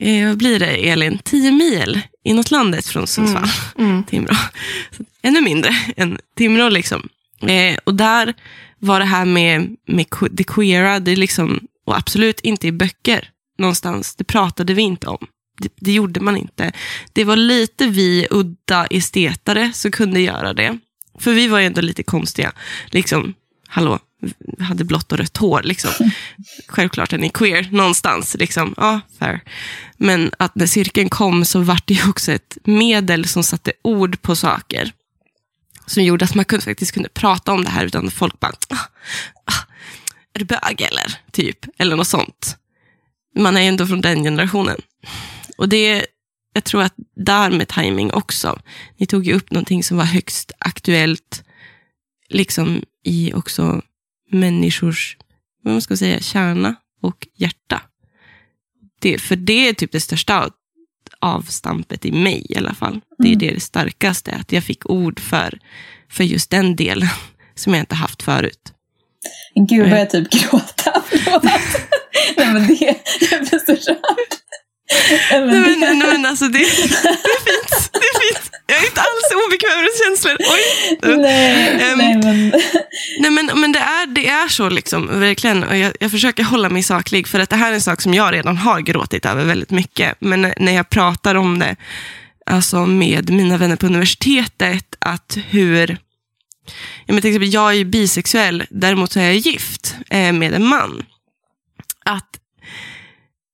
[0.00, 1.18] Eh, vad blir det Elin?
[1.24, 3.48] Tio mil inåt landet från Sundsvall.
[3.78, 3.90] Mm.
[3.90, 4.04] Mm.
[4.10, 4.34] Timrå.
[4.90, 7.08] Så, ännu mindre än Timrå liksom.
[7.42, 8.34] Eh, och där
[8.78, 14.14] var det här med, med det queera, det liksom, och absolut inte i böcker någonstans,
[14.14, 15.26] det pratade vi inte om.
[15.58, 16.72] Det, det gjorde man inte.
[17.12, 20.78] Det var lite vi udda estetare som kunde göra det.
[21.18, 22.52] För vi var ju ändå lite konstiga.
[22.86, 23.34] Liksom,
[23.68, 23.98] hallå,
[24.58, 25.62] hade blått och rött hår.
[25.62, 25.90] Liksom.
[26.66, 28.36] Självklart är ni queer någonstans.
[28.38, 28.74] Liksom.
[28.76, 29.40] Ja, fair.
[29.96, 34.36] Men att när cirkeln kom så var det också ett medel som satte ord på
[34.36, 34.92] saker.
[35.86, 38.76] Som gjorde att man faktiskt kunde prata om det här utan att folk bara, ah,
[39.44, 39.64] ah,
[40.34, 41.20] är du bög eller?
[41.32, 42.56] Typ, eller något sånt.
[43.36, 44.80] Man är ändå från den generationen.
[45.56, 46.06] Och det,
[46.52, 48.60] jag tror att där med timing också.
[48.96, 51.44] Ni tog ju upp någonting som var högst aktuellt
[52.28, 53.82] liksom i också
[54.30, 55.16] människors
[55.62, 57.82] vad man ska säga, kärna och hjärta.
[59.00, 60.50] Det, för det är typ det största
[61.18, 63.00] avstampet i mig i alla fall.
[63.18, 63.38] Det är mm.
[63.38, 65.58] det, det starkaste, att jag fick ord för,
[66.10, 67.08] för just den delen
[67.54, 68.72] som jag inte haft förut.
[69.54, 71.02] Gud, vad jag typ gråta.
[72.36, 72.96] Nej, men det,
[73.30, 74.30] jag blir så rörd.
[75.30, 77.90] Nej, men, nej, men alltså det, det är fint.
[77.92, 78.50] Det är fint.
[78.66, 80.36] Jag är inte alls obekväm med känslor.
[80.40, 81.16] Oj.
[81.18, 82.50] Nej, um, nej, men...
[83.20, 85.64] nej men, men det, är, det är så liksom, verkligen.
[85.64, 88.14] Och jag, jag försöker hålla mig saklig, för att det här är en sak som
[88.14, 90.16] jag redan har gråtit över väldigt mycket.
[90.18, 91.76] Men när jag pratar om det
[92.46, 95.98] alltså med mina vänner på universitetet, att hur...
[97.06, 100.66] Ja, men till exempel, jag är bisexuell, däremot så är jag gift eh, med en
[100.66, 101.02] man.
[102.04, 102.28] Att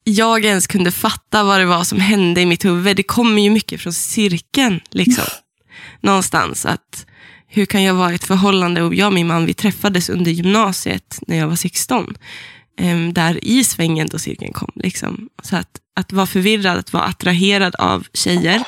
[0.09, 2.97] jag ens kunde fatta vad det var som hände i mitt huvud.
[2.97, 4.81] Det kommer ju mycket från cirkeln.
[4.91, 5.25] Liksom.
[6.01, 6.67] Någonstans.
[6.67, 7.07] att
[7.49, 8.83] Hur kan jag vara i ett förhållande?
[8.83, 12.17] Och jag och min man vi träffades under gymnasiet när jag var 16.
[12.81, 14.71] Um, där i svängen då cirkeln kom.
[14.75, 15.29] Liksom.
[15.43, 18.63] Så att, att vara förvirrad, att vara attraherad av tjejer.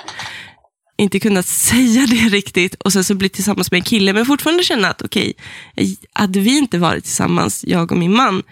[0.97, 4.13] Inte kunnat säga det riktigt och sen så bli tillsammans med en kille.
[4.13, 5.35] Men fortfarande känna att okej,
[5.73, 8.43] okay, hade vi inte varit tillsammans, jag och min man,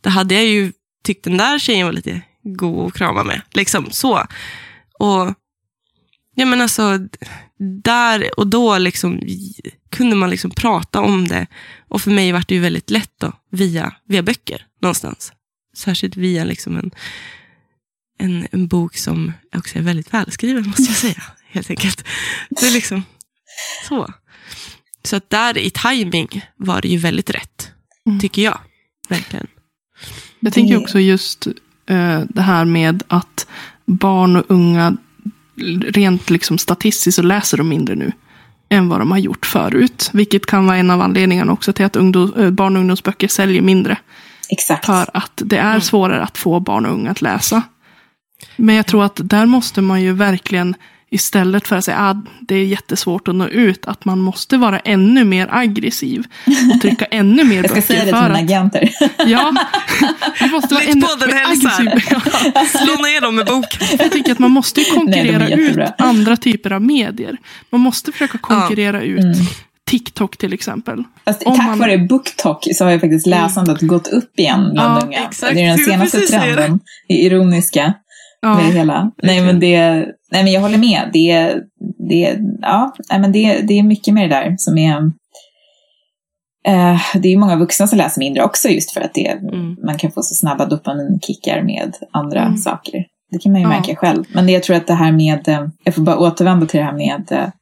[0.00, 0.72] då hade jag ju
[1.04, 2.20] tyckt den där tjejen var lite
[2.54, 3.42] god att krama med.
[3.50, 4.26] Liksom så.
[4.98, 5.34] Och
[6.34, 6.98] ja men alltså,
[7.82, 9.20] där och då liksom,
[9.90, 11.46] kunde man liksom prata om det.
[11.88, 15.32] Och för mig var det ju väldigt lätt då, via, via böcker någonstans.
[15.76, 16.90] Särskilt via liksom en,
[18.18, 21.22] en, en bok som också är väldigt välskriven, måste jag säga.
[21.48, 22.04] Helt enkelt.
[22.50, 23.02] Det är liksom
[23.88, 24.12] så.
[25.02, 27.70] Så att där i timing var det ju väldigt rätt,
[28.06, 28.20] mm.
[28.20, 28.60] tycker jag.
[29.08, 29.46] Verkligen.
[30.40, 31.46] Jag tänker också just
[32.28, 33.46] det här med att
[33.84, 34.96] barn och unga,
[35.86, 38.12] rent liksom statistiskt så läser de mindre nu
[38.68, 40.10] än vad de har gjort förut.
[40.12, 43.62] Vilket kan vara en av anledningarna också till att ungdom, uh, barn och ungdomsböcker säljer
[43.62, 43.98] mindre.
[44.48, 44.86] Exakt.
[44.86, 45.80] För att det är mm.
[45.80, 47.62] svårare att få barn och unga att läsa.
[48.56, 50.74] Men jag tror att där måste man ju verkligen
[51.10, 54.56] Istället för att säga att ah, det är jättesvårt att nå ut, att man måste
[54.56, 56.24] vara ännu mer aggressiv
[56.74, 57.74] och trycka ännu mer böcker.
[57.74, 58.90] Jag ska säga det till mina agenter.
[59.26, 59.54] Ja,
[60.40, 62.16] vi måste vara ännu mer aggressiv.
[62.84, 63.78] Slå ner dem med bok.
[63.98, 67.36] Jag tycker att man måste konkurrera Nej, ut andra typer av medier.
[67.70, 69.04] Man måste försöka konkurrera ja.
[69.04, 69.46] ut mm.
[69.90, 71.04] TikTok till exempel.
[71.24, 71.78] Fast tack man...
[71.78, 73.88] vare BookTok så har ju faktiskt läsandet mm.
[73.88, 75.18] gått upp igen bland ja, unga.
[75.18, 75.54] Exakt.
[75.54, 77.94] Det är den senaste trenden, det ironiska
[78.46, 78.56] ja.
[78.56, 79.10] med hela.
[79.22, 79.78] Nej men, det,
[80.32, 81.10] nej men jag håller med.
[81.12, 81.54] Det,
[82.08, 84.96] det, ja, nej, men det, det är mycket med det där som är
[86.66, 89.76] eh, det är många vuxna som läser mindre också just för att det, mm.
[89.84, 92.56] man kan få så snabba dopaminkickar med andra mm.
[92.56, 93.04] saker.
[93.30, 93.68] Det kan man ju ja.
[93.68, 94.24] märka själv.
[94.32, 96.92] Men det, jag tror att det här med, jag får bara återvända till det här
[96.96, 97.52] med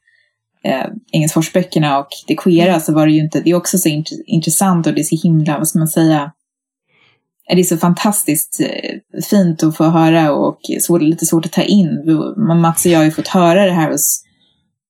[0.63, 2.79] eh, Engelsforsböckerna och det queera mm.
[2.79, 5.27] så var det ju inte, det är också så int intressant och det är så
[5.27, 6.31] himla, vad ska man säga,
[7.47, 11.61] det är så fantastiskt eh, fint att få höra och så, lite svårt att ta
[11.61, 12.03] in.
[12.61, 14.23] Mats och jag har ju fått höra det här hos,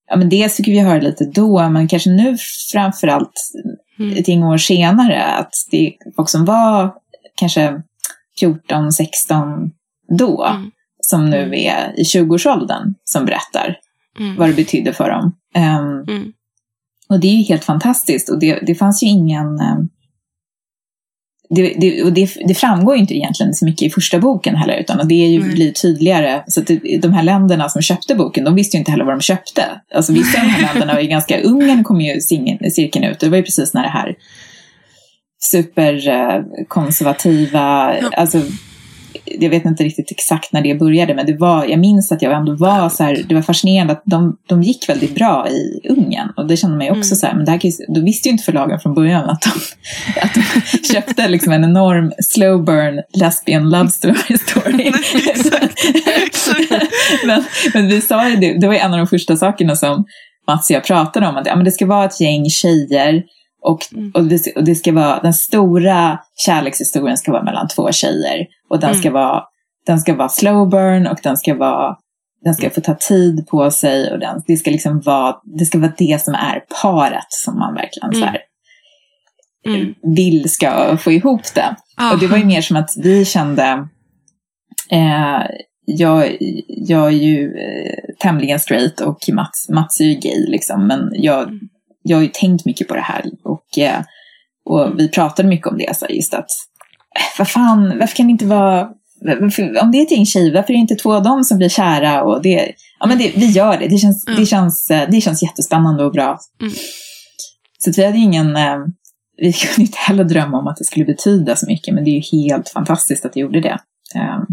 [0.09, 2.37] ja men dels fick vi höra lite då, men kanske nu
[2.71, 3.51] framförallt
[3.99, 4.17] mm.
[4.17, 6.93] ett gäng år senare, att det är folk som var
[7.35, 7.81] kanske
[8.39, 9.71] 14, 16
[10.17, 10.71] då, mm.
[11.01, 11.53] som nu mm.
[11.53, 13.77] är i 20-årsåldern, som berättar
[14.19, 14.35] mm.
[14.35, 15.35] vad det betydde för dem.
[15.55, 16.33] Um,
[17.09, 19.89] och det är ju helt fantastiskt och det, det fanns ju ingen um,
[21.49, 24.77] det, det, och det, det, framgår ju inte egentligen så mycket i första boken heller,
[24.77, 26.43] utan det är ju, blir tydligare.
[26.47, 26.67] Så att
[27.01, 29.63] de här länderna som köpte boken, de visste ju inte heller vad de köpte.
[29.95, 33.29] Alltså vissa av de här länderna var ju ganska, Ungern kom ju cirkeln ut, det
[33.29, 34.15] var ju precis när det här
[35.51, 38.09] superkonservativa, ja.
[38.17, 38.41] alltså
[39.25, 42.33] jag vet inte riktigt exakt när det började, men det var, jag minns att jag
[42.33, 46.33] ändå var så här, det var fascinerande att de, de gick väldigt bra i Ungern.
[46.37, 47.15] Och det kände man ju också mm.
[47.15, 49.51] så här, men det här, då visste ju inte förlagen från början att de,
[50.21, 50.43] att de
[50.93, 54.15] köpte liksom en enorm slow burn lesbian love story.
[54.35, 54.91] story.
[57.25, 60.05] men, men vi sa ju det, det var en av de första sakerna som
[60.47, 63.23] Mats och jag pratade om, att ja, men det ska vara ett gäng tjejer
[63.65, 64.11] och, mm.
[64.13, 68.47] och, det, och, det, ska vara, den stora kärlekshistorien ska vara mellan två tjejer.
[68.69, 69.01] Och den, mm.
[69.01, 69.43] ska vara,
[69.85, 71.95] den ska vara slow burn och den ska, vara,
[72.43, 74.11] den ska få ta tid på sig.
[74.11, 77.73] Och den, det, ska liksom vara, det ska vara det som är paret som man
[77.73, 78.21] verkligen mm.
[78.21, 78.39] så här,
[79.67, 79.93] mm.
[80.15, 81.75] vill ska få ihop det.
[81.97, 82.13] Oh.
[82.13, 83.87] Och det var ju mer som att vi kände,
[84.91, 85.41] eh,
[85.85, 86.37] jag,
[86.67, 91.43] jag är ju eh, tämligen straight och Mats, Mats är ju gay liksom, men jag
[91.43, 91.59] mm
[92.07, 94.01] jag har ju tänkt mycket på det här och, eh,
[94.65, 95.97] och vi pratade mycket om det.
[95.97, 96.47] Så just att,
[97.15, 98.89] eh, vad fan, varför kan det inte vara,
[99.21, 101.57] varför, om det är ett gäng tjejer, varför är det inte två av dem som
[101.57, 102.23] blir kära?
[102.23, 103.87] Och det, ja, men det, vi gör det.
[103.87, 104.39] Det känns, mm.
[104.39, 106.39] det, känns, eh, det känns jättespännande och bra.
[106.61, 106.73] Mm.
[107.79, 108.57] Så vi hade ingen,
[109.37, 112.15] vi kunde inte heller drömma om att det skulle betyda så mycket, men det är
[112.15, 113.79] ju helt fantastiskt att det gjorde det.
[114.13, 114.45] Ja.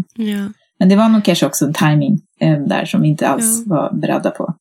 [0.79, 2.19] Men det var nog kanske också en timing
[2.67, 3.75] där som vi inte alls ja.
[3.75, 4.55] var beredda på.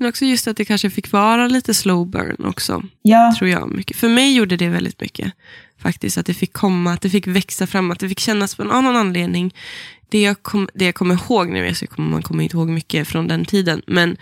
[0.00, 2.82] Men också just att det kanske fick vara lite slow burn också.
[3.02, 3.34] Ja.
[3.38, 3.70] Tror jag.
[3.70, 3.96] Mycket.
[3.96, 5.32] För mig gjorde det väldigt mycket.
[5.78, 8.62] Faktiskt att det fick komma, att det fick växa fram, att det fick kännas på
[8.62, 9.54] en annan anledning.
[10.08, 13.08] Det jag, kom, det jag kommer ihåg nu, så kommer, man kommer inte ihåg mycket
[13.08, 14.16] från den tiden, men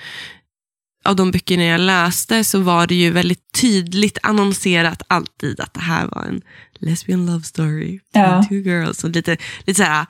[1.04, 5.80] av de böckerna jag läste så var det ju väldigt tydligt annonserat alltid att det
[5.80, 6.42] här var en
[6.78, 8.00] lesbian love story.
[8.12, 8.44] Ja.
[8.48, 9.04] Two girls.
[9.04, 10.06] Och lite, lite så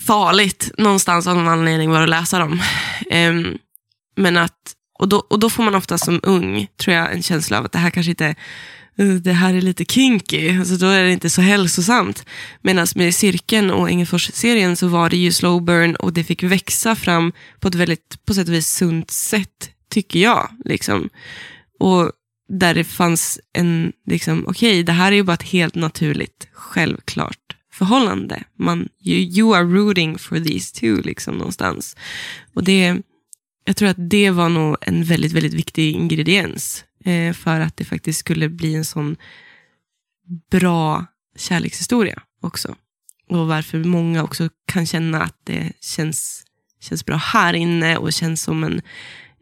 [0.00, 2.62] farligt någonstans av någon anledning var att läsa dem.
[3.10, 3.58] Ehm,
[4.16, 7.58] men att, och då, och då får man ofta som ung, tror jag, en känsla
[7.58, 8.34] av att det här kanske inte
[8.98, 12.24] eh, det här är lite kinky, alltså då är det inte så hälsosamt.
[12.62, 16.96] Medan med Cirkeln och Engelfors-serien så var det ju slow burn och det fick växa
[16.96, 20.48] fram på ett väldigt, på sätt och vis sunt sätt, tycker jag.
[20.64, 21.08] Liksom.
[21.78, 22.12] Och
[22.48, 27.56] där det fanns en, liksom, okej, det här är ju bara ett helt naturligt, självklart
[27.72, 28.44] förhållande.
[28.58, 31.96] Man, you, you are rooting for these two, liksom någonstans.
[32.54, 32.96] Och det,
[33.66, 37.84] jag tror att det var nog en väldigt, väldigt viktig ingrediens eh, för att det
[37.84, 39.16] faktiskt skulle bli en sån
[40.50, 41.06] bra
[41.36, 42.76] kärlekshistoria också.
[43.28, 46.44] Och varför många också kan känna att det känns,
[46.80, 48.82] känns bra här inne och känns som en,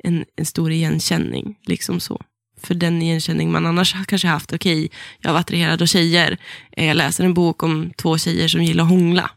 [0.05, 1.59] en, en stor igenkänning.
[1.67, 2.23] Liksom så.
[2.61, 6.39] För den igenkänning man annars kanske haft, okej, jag var attraherad av tjejer,
[6.73, 9.31] eh, jag läser en bok om två tjejer som gillar att hångla.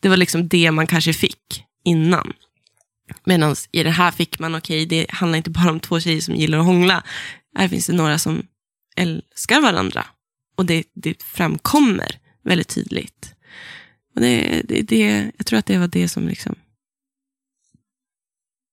[0.00, 2.32] Det var liksom det man kanske fick innan.
[3.24, 6.34] Medan i det här fick man, okej, det handlar inte bara om två tjejer som
[6.34, 7.02] gillar att hångla.
[7.56, 8.46] Här finns det några som
[8.96, 10.06] älskar varandra.
[10.56, 13.34] Och det, det framkommer väldigt tydligt.
[14.14, 16.54] Och det, det, det, jag tror att det var det som liksom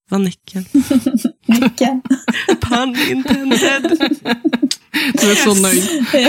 [0.10, 0.66] var nyckeln.
[1.46, 2.02] Nyckeln.
[2.62, 3.98] Pun intended.
[5.14, 5.84] Du är så nöjd.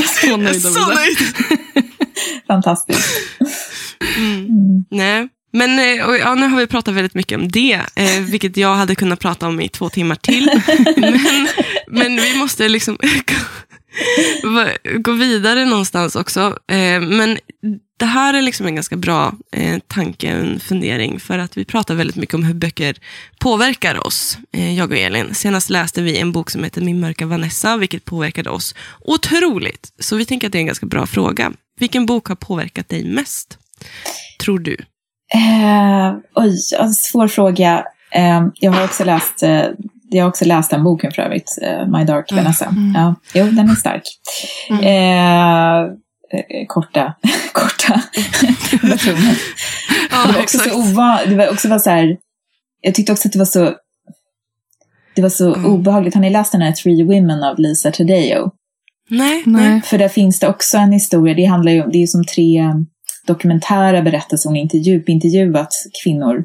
[0.07, 1.19] Så nöjd Så nöjd.
[2.47, 3.09] Fantastiskt.
[4.17, 4.47] Mm.
[4.47, 4.85] Mm.
[4.91, 8.75] Nej, men eh, ja, nu har vi pratat väldigt mycket om det, eh, vilket jag
[8.75, 10.51] hade kunnat prata om i två timmar till.
[10.97, 11.49] men,
[11.89, 12.99] men vi måste liksom
[14.99, 16.59] gå vidare någonstans också.
[16.69, 17.39] Eh, men
[17.99, 21.95] det här är liksom en ganska bra eh, tanke, en fundering, för att vi pratar
[21.95, 22.97] väldigt mycket om hur böcker
[23.39, 25.35] påverkar oss, eh, jag och Elin.
[25.35, 29.93] Senast läste vi en bok som heter Min mörka Vanessa, vilket påverkade oss otroligt.
[29.99, 31.53] Så vi tänker att det är en ganska bra fråga.
[31.81, 33.59] Vilken bok har påverkat dig mest,
[34.41, 34.77] tror du?
[35.35, 37.85] Eh, oj, ja, svår fråga.
[38.15, 39.63] Eh, jag har också läst eh,
[40.11, 42.67] jag har också läst den boken för övrigt, eh, My Dark Vanessa.
[42.67, 42.93] Mm.
[42.95, 44.03] Ja, jo, den är stark.
[44.71, 44.83] Mm.
[44.85, 45.79] Eh,
[46.39, 47.15] eh, korta,
[47.53, 47.95] korta
[48.83, 49.37] versioner.
[50.11, 51.29] Ja, det var också så ovanligt.
[51.31, 52.17] Det var också var så här,
[52.81, 53.75] jag tyckte också att det var så,
[55.15, 55.71] det var så Mm.
[55.71, 56.15] obehagligt.
[56.15, 58.51] Har ni läst den här Three Women av Lisa Tadeo?
[59.11, 59.83] Nej, nej.
[59.83, 62.25] För där finns det också en historia, det handlar ju om, det är ju som
[62.25, 62.65] tre
[63.29, 65.69] dokumentära berättelser, hon har intervju, intervjuat
[66.05, 66.45] kvinnor.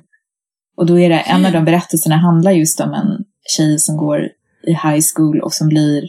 [0.78, 3.24] Och då är det, en av de berättelserna handlar just om en
[3.58, 4.20] tjej som går
[4.68, 6.04] i high school och som blir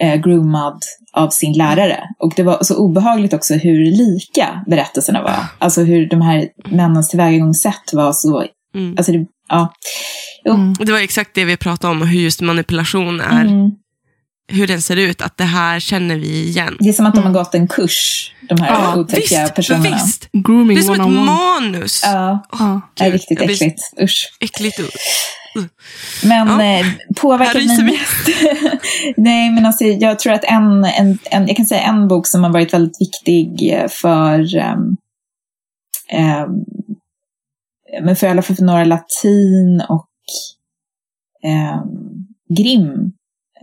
[0.00, 0.78] eh, groomad
[1.12, 2.00] av sin lärare.
[2.18, 5.36] Och det var så obehagligt också hur lika berättelserna var.
[5.58, 8.44] Alltså hur de här männens tillvägagångssätt var så,
[8.74, 8.94] Mm.
[8.96, 9.72] alltså det, ja.
[10.48, 10.72] Mm.
[10.78, 13.70] Det var exakt det vi pratade om, hur just manipulation är, Mm.
[14.48, 16.76] Hur den ser ut, att det här känner vi igen.
[16.80, 19.96] Det är som att de har gått en kurs, de här Ja, otäcka visst, personerna.
[19.96, 20.28] visst.
[20.32, 21.26] Grooming Det är som ett 101.
[21.26, 22.00] manus.
[22.04, 22.80] Ja, Ja.
[22.94, 23.80] det är riktigt jag äckligt.
[24.02, 24.32] Usch.
[24.40, 24.80] Äckligt.
[26.24, 26.62] Men Ja.
[26.62, 28.00] eh, ryser mig.
[29.16, 32.44] Nej, men alltså, jag tror att en, en, en, jag kan säga en bok som
[32.44, 34.96] har varit väldigt viktig eh, för, um,
[38.02, 40.08] men för i alla fall för Norra Latin och
[41.44, 42.26] um,
[42.56, 43.12] Grimm.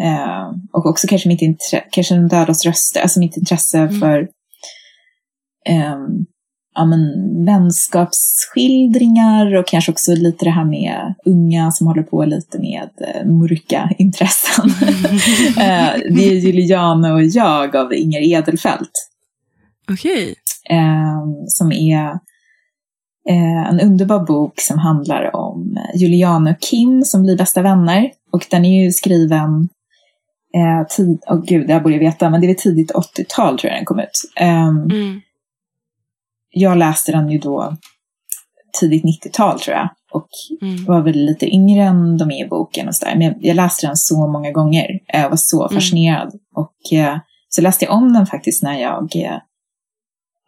[0.01, 3.99] Eh, och också kanske mitt intresse, kanske de dödas röster, alltså mitt intresse Mm.
[3.99, 4.19] för
[5.69, 6.25] um,
[6.75, 6.99] ja, men,
[7.45, 13.25] vänskapsskildringar och kanske också lite det här med unga som håller på lite med eh,
[13.25, 14.65] mörka intressen.
[15.57, 18.91] eh, det är Juliana och jag av Inger Edelfelt
[19.91, 20.35] Okej.
[20.69, 22.05] eh, som är
[23.29, 28.11] eh, en underbar bok som handlar om Juliana och Kim som blir bästa vänner.
[28.31, 29.69] Och den är ju skriven
[30.55, 33.71] eh, tid, oh gud, här borde jag veta, men det är väl tidigt 80-tal tror
[33.71, 34.21] jag den kom ut.
[34.35, 35.21] Ehm, Mm.
[36.49, 37.75] jag läste den ju då
[38.79, 39.89] tidigt 90-tal tror jag.
[40.13, 40.27] Och
[40.61, 40.85] Mm.
[40.85, 43.15] var väl lite yngre än de är i boken och sådär.
[43.15, 44.87] Men jag, jag läste den så många gånger.
[45.07, 45.75] Jag var så Mm.
[45.81, 46.33] fascinerad.
[46.55, 47.17] Och eh,
[47.49, 49.37] så läste jag om den faktiskt när jag, eh,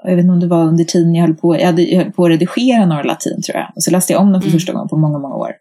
[0.03, 2.11] jag vet inte om det var under tiden jag höll på, jag, hade, jag höll
[2.11, 3.71] på att redigera Norra Latin tror jag.
[3.75, 4.59] Och så läste jag om den för Mm.
[4.59, 5.51] första gången på många, många år.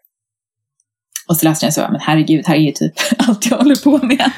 [1.27, 4.05] Och så läste jag så, men herregud, här är ju typ allt jag håller på
[4.05, 4.31] med.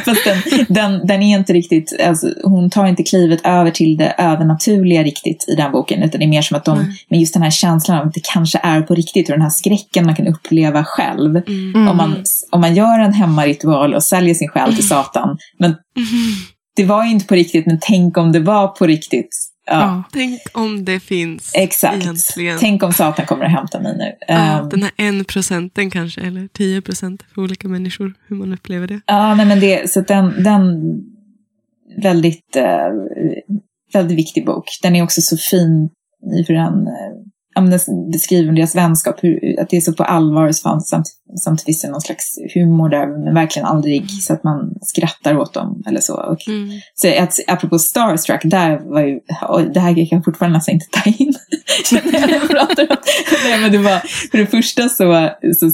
[0.04, 4.14] Fast den, den, den är inte riktigt, alltså, hon tar inte klivet över till det
[4.18, 6.02] övernaturliga riktigt i den boken.
[6.02, 6.86] Utan det är mer som att de, Nej.
[7.08, 9.50] med just den här känslan av att det kanske är på riktigt och den här
[9.50, 11.36] skräcken man kan uppleva själv.
[11.36, 11.72] Mm.
[11.74, 11.88] Mm.
[11.88, 15.38] Om, man, om man gör en hemmaritual och säljer sin själ till Satan.
[15.58, 16.08] Men Mm.
[16.76, 19.28] det var ju inte på riktigt, men tänk om det var på riktigt.
[19.66, 20.02] Ja.
[20.12, 21.96] Tänk om det finns exakt.
[21.96, 22.58] egentligen.
[22.60, 24.12] Tänk om Satan kommer att hämta mig nu.
[24.28, 28.52] Ja, Ehm, den här en procenten kanske, eller 10 procent för olika människor, hur man
[28.52, 29.00] upplever det.
[29.06, 30.80] Ja, nej, men det, så den, den
[32.02, 32.88] väldigt, eh,
[33.92, 34.64] väldigt viktig bok.
[34.82, 35.90] Den är också så fin
[36.40, 36.86] i för den,
[38.12, 41.06] beskriver deras vänskap, hur, att det är så på allvar och samt, samt,
[41.44, 45.54] samtidigt finns det någon slags humor där, men verkligen aldrig så att man skrattar åt
[45.54, 46.14] dem eller så.
[46.14, 46.80] Och, Mm.
[46.94, 49.20] Så att, apropå Starstruck, där var ju,
[49.72, 51.32] det här kan jag fortfarande nästan inte ta in.
[53.44, 53.98] Nej, men det var,
[54.30, 55.30] för det första så,
[55.60, 55.70] så,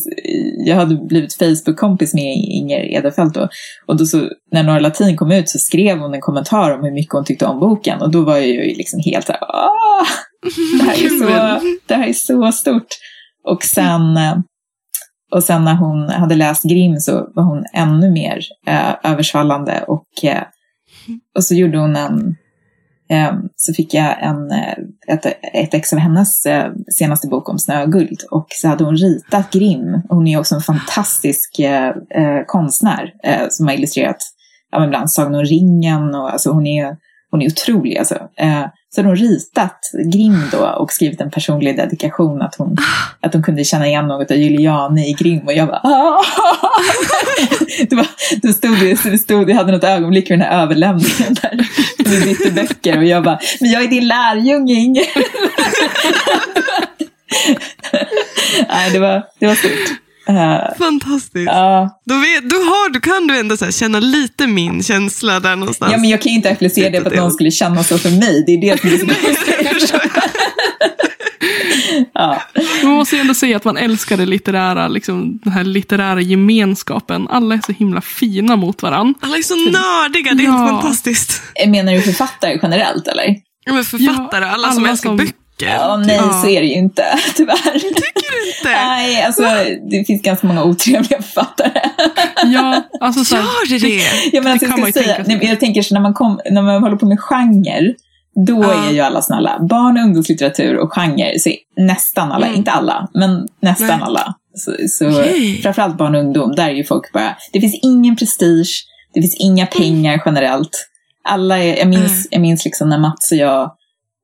[0.66, 3.48] jag hade blivit Facebook-kompis med Inger Edelfelt då.
[3.86, 6.92] Och då så, när Norra Latin kom ut så skrev hon en kommentar om hur
[6.92, 8.02] mycket hon tyckte om boken.
[8.02, 10.06] Och då var jag ju liksom helt så här, "Åh,
[10.78, 12.86] det här är så, det här är så stort.
[13.45, 14.39] Och sen, eh,
[15.32, 19.84] och sen när hon hade läst Grimm så var hon ännu mer eh, översvallande.
[19.89, 20.43] Och, eh,
[21.36, 22.36] och så gjorde hon en,
[23.11, 24.74] eh, så fick jag en, eh,
[25.09, 28.22] ett, ett ex av hennes eh, senaste bok om snö och guld.
[28.30, 30.03] Och så hade hon ritat Grimm.
[30.09, 31.61] Hon är också en fantastisk
[32.47, 33.12] konstnär
[33.51, 34.16] som har illustrerat
[34.70, 36.14] ja, bland Sagan om ringen.
[36.14, 36.97] Och, alltså, hon, är,
[37.30, 37.98] hon är otrolig.
[37.98, 38.14] Alltså.
[38.36, 39.80] Eh, så hade hon ritat
[40.12, 42.76] Grimm då och skrivit en personlig dedikation att hon,
[43.20, 45.46] att hon kunde känna igen något av Juliane i Grimm.
[45.46, 46.22] Och jag bara "Ah!"
[47.90, 48.06] det var,
[48.52, 48.78] stod
[49.12, 51.68] det, stod, jag hade något ögonblick med den här överlämningen där.
[52.04, 55.04] Vi bytte böcker och jag bara, men jag är din lärjunge Inger.
[58.68, 59.98] Nej, det var, det var stort.
[60.28, 61.46] Eh, Fantastiskt.
[61.46, 62.00] ja.
[62.06, 65.56] Då, vet, då, har, då kan du ändå så här känna lite min känsla där
[65.56, 65.92] någonstans.
[65.92, 68.10] ja, men jag kan ju inte applicera det på att någon skulle känna så för
[68.10, 68.44] mig.
[68.46, 69.96] Det är det som är så
[72.14, 72.42] ja.
[72.82, 77.28] Man måste ju ändå säga att man älskar det litterära, liksom, den här litterära gemenskapen.
[77.28, 79.14] Alla är så himla fina mot varandra.
[79.22, 80.52] Alla är så nördiga, det är Ja.
[80.56, 81.42] helt fantastiskt.
[81.66, 83.36] Menar du författare generellt eller?
[83.64, 85.32] Ja, men författare, Ja, alla, som alla älskar som- böcker.
[85.66, 86.40] Ja, nej, Ja.
[86.42, 87.04] så är det ju inte,
[87.36, 87.72] tyvärr.
[87.78, 88.68] Tycker du inte?
[88.86, 89.42] Nej, alltså
[89.90, 91.80] det finns ganska många otrevliga författare.
[92.44, 94.02] Ja, alltså så Gör det det?
[94.32, 96.62] Ja, men alltså, Det jag, ska säga, nej, jag tänker så när man, kom, när
[96.62, 97.94] man håller på med genre,
[98.46, 98.88] då Ja.
[98.88, 99.59] är ju alla snälla.
[99.70, 102.59] Barn och ungdomslitteratur och genre, så nästan alla, Mm.
[102.59, 103.98] inte alla, men nästan Nej.
[104.02, 104.34] alla.
[104.54, 105.24] Så, så
[105.62, 108.84] framförallt barn och ungdom, där är ju folk bara, det finns ingen prestige,
[109.14, 110.86] det finns inga pengar generellt.
[111.28, 112.26] Alla är, jag minns, Mm.
[112.30, 113.70] jag minns liksom när Mats och jag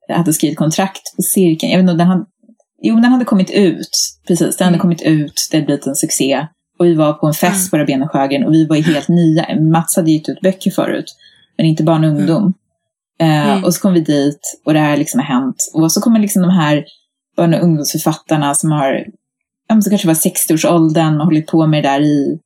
[0.09, 2.25] hade skrivit kontrakt på cirkeln, jag vet inte, den hade,
[2.83, 3.89] jo den hade kommit ut,
[4.29, 4.81] precis, den hade Mm.
[4.81, 6.47] kommit ut, det hade blivit en succé.
[6.79, 7.71] Och vi var på en fest Mm.
[7.71, 9.61] på Rabén och Sjögren och vi var ju helt nya.
[9.61, 11.05] Mats hade gett ut böcker förut,
[11.57, 12.55] men inte barn och ungdom.
[13.21, 13.65] Eh, Mm.
[13.65, 15.57] och så kom vi dit och det här liksom har hänt.
[15.75, 16.85] Och så kommer liksom de här
[17.37, 18.93] barn och ungdomsförfattarna som har,
[19.69, 22.39] ja, men som kanske var 60-årsåldern och hållit på med det där i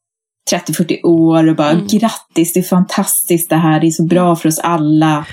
[0.51, 1.87] 30-40 år och bara Mm.
[1.87, 5.27] grattis, det är fantastiskt det här, det är så bra för oss alla.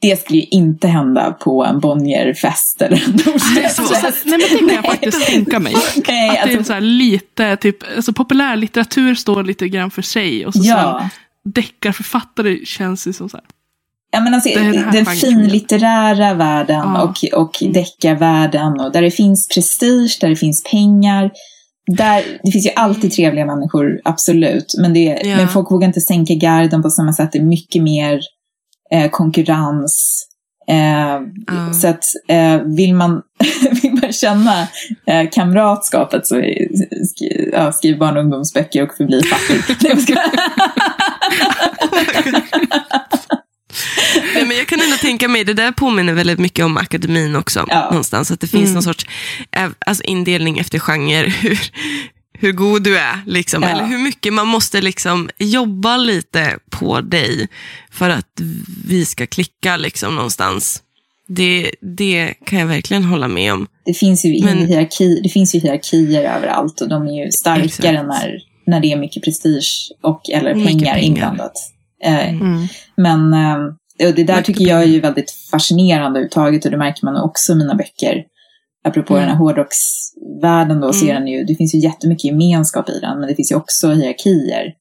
[0.00, 4.24] Det skulle ju inte hända på en Bonnierfest eller en Norstedtsfest.
[4.24, 5.74] Nej, men det kan jag faktiskt tänka mig.
[6.08, 10.02] Nej, Att det är alltså, så här lite, typ, alltså populärlitteratur står lite grann för
[10.02, 10.46] sig.
[10.46, 11.08] Och så sen ja.
[11.44, 13.44] deckarförfattare känns ju som så här.
[14.12, 17.02] Ja, men alltså, den den finlitterära världen Ja.
[17.02, 17.72] och, och Mm.
[17.72, 21.30] deckarvärlden och där det finns prestige, där det finns pengar.
[21.96, 24.74] Där, det finns ju alltid trevliga människor, absolut.
[24.80, 25.36] Men, det, Ja.
[25.36, 27.32] men folk vågar inte sänka garden på samma sätt.
[27.32, 28.20] Det är mycket mer
[28.92, 30.22] eh, konkurrens.
[30.68, 30.76] Eh,
[31.46, 31.72] Ja.
[31.72, 33.22] Så att eh, vill, man,
[33.82, 34.60] vill man känna
[35.06, 36.68] eh, kamratskapet så är-
[37.06, 40.16] sk, ja, skriv barn och ungdomsböcker och förbli fattig.
[44.34, 47.64] Nej, men jag kan ändå tänka mig, det där påminner väldigt mycket om akademin också.
[47.68, 47.88] Ja.
[47.90, 48.74] Någonstans, att det finns Mm.
[48.74, 49.06] någon sorts
[49.56, 51.28] eh, alltså indelning efter genre.
[51.40, 51.58] Hur,
[52.40, 53.62] hur god du är, liksom.
[53.62, 53.68] Ja.
[53.68, 57.48] eller hur mycket man måste liksom jobba lite på dig
[57.90, 58.40] för att
[58.88, 60.82] vi ska klicka liksom, någonstans.
[61.28, 63.66] Det, det kan jag verkligen hålla med om.
[63.84, 67.64] Det finns ju, Men- hierarki, det finns ju hierarkier överallt och de är ju starkare
[67.64, 67.84] Exakt.
[68.08, 70.98] när, när det är mycket prestige och eller Mycket pengar, pengar.
[71.08, 71.52] inblandat.
[72.04, 72.66] Eh, Mm.
[72.96, 73.56] Men eh,
[74.08, 77.16] och det där och tycker jag är ju väldigt fascinerande överhuvudtaget och det märker man
[77.16, 78.14] också i mina böcker.
[78.86, 79.22] Apropå Mm.
[79.26, 81.22] den här hårdrocksvärlden då, så är Mm.
[81.22, 84.72] den ju, det finns ju jättemycket gemenskap i den, men det finns ju också hierarkier.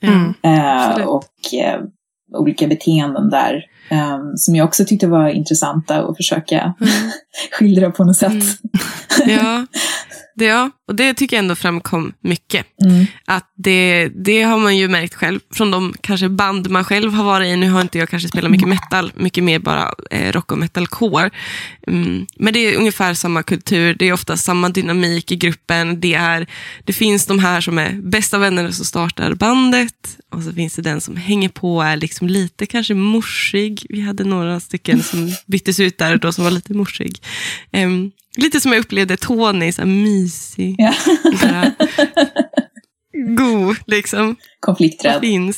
[0.00, 0.08] Ja.
[0.08, 0.34] Mm.
[0.42, 1.80] Eh, och eh,
[2.38, 3.64] olika beteenden där.
[3.90, 7.10] eh, som jag också tyckte var intressanta att försöka Mm.
[7.52, 8.32] skildra på något sätt.
[8.32, 9.36] Mm.
[9.36, 9.66] Ja,
[10.36, 12.66] det, ja, och det tycker jag ändå framkom mycket.
[12.84, 13.06] Mm.
[13.24, 17.24] Att det, det har man ju märkt själv från de kanske band man själv har
[17.24, 17.56] varit i.
[17.56, 21.30] Nu har inte jag kanske spelat mycket metal, mycket mer bara eh, rock och metalcore.
[21.86, 22.26] Mm.
[22.36, 26.00] Men det är ungefär samma kultur, det är ofta samma dynamik i gruppen.
[26.00, 26.46] Det, är,
[26.84, 30.18] det finns de här som är bästa vänner som startar bandet.
[30.30, 33.86] Och så finns det den som hänger på och är liksom lite kanske morsig.
[33.88, 37.22] Vi hade några stycken som byttes ut där då som var lite morsig.
[37.72, 40.77] Em, lite som jag upplevde Tony, så här mysig.
[40.78, 40.94] Ja.
[43.36, 44.36] God, liksom.
[44.60, 45.20] Konflikträdd.
[45.20, 45.56] Finns.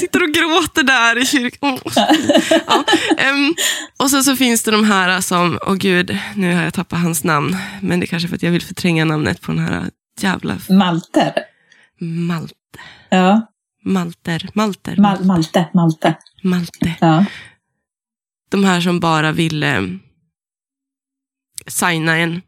[0.00, 1.78] Sitter och gråter där i kyrkan.
[1.96, 2.84] Ja,
[3.18, 3.54] ehm,
[3.96, 7.24] och så, så finns det de här som, åh gud, nu har jag tappat hans
[7.24, 7.56] namn.
[7.82, 11.32] Men det är kanske för att jag vill förtränga namnet på den här jävla Malter.
[12.00, 12.54] Malte.
[13.08, 13.46] Ja,
[13.84, 14.48] Malter.
[14.54, 14.96] Malter.
[14.96, 15.68] Mal Malte.
[15.74, 16.14] Malte.
[16.42, 16.94] Malte.
[17.00, 17.24] Ja.
[18.48, 19.98] De här som bara ville
[21.66, 22.42] signa en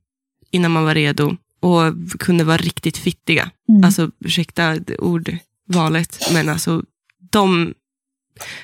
[0.50, 3.50] innan man var redo och kunde vara riktigt fittiga.
[3.68, 3.84] Mm.
[3.84, 6.82] Alltså, ursäkta ordvalet, men alltså
[7.30, 7.74] de,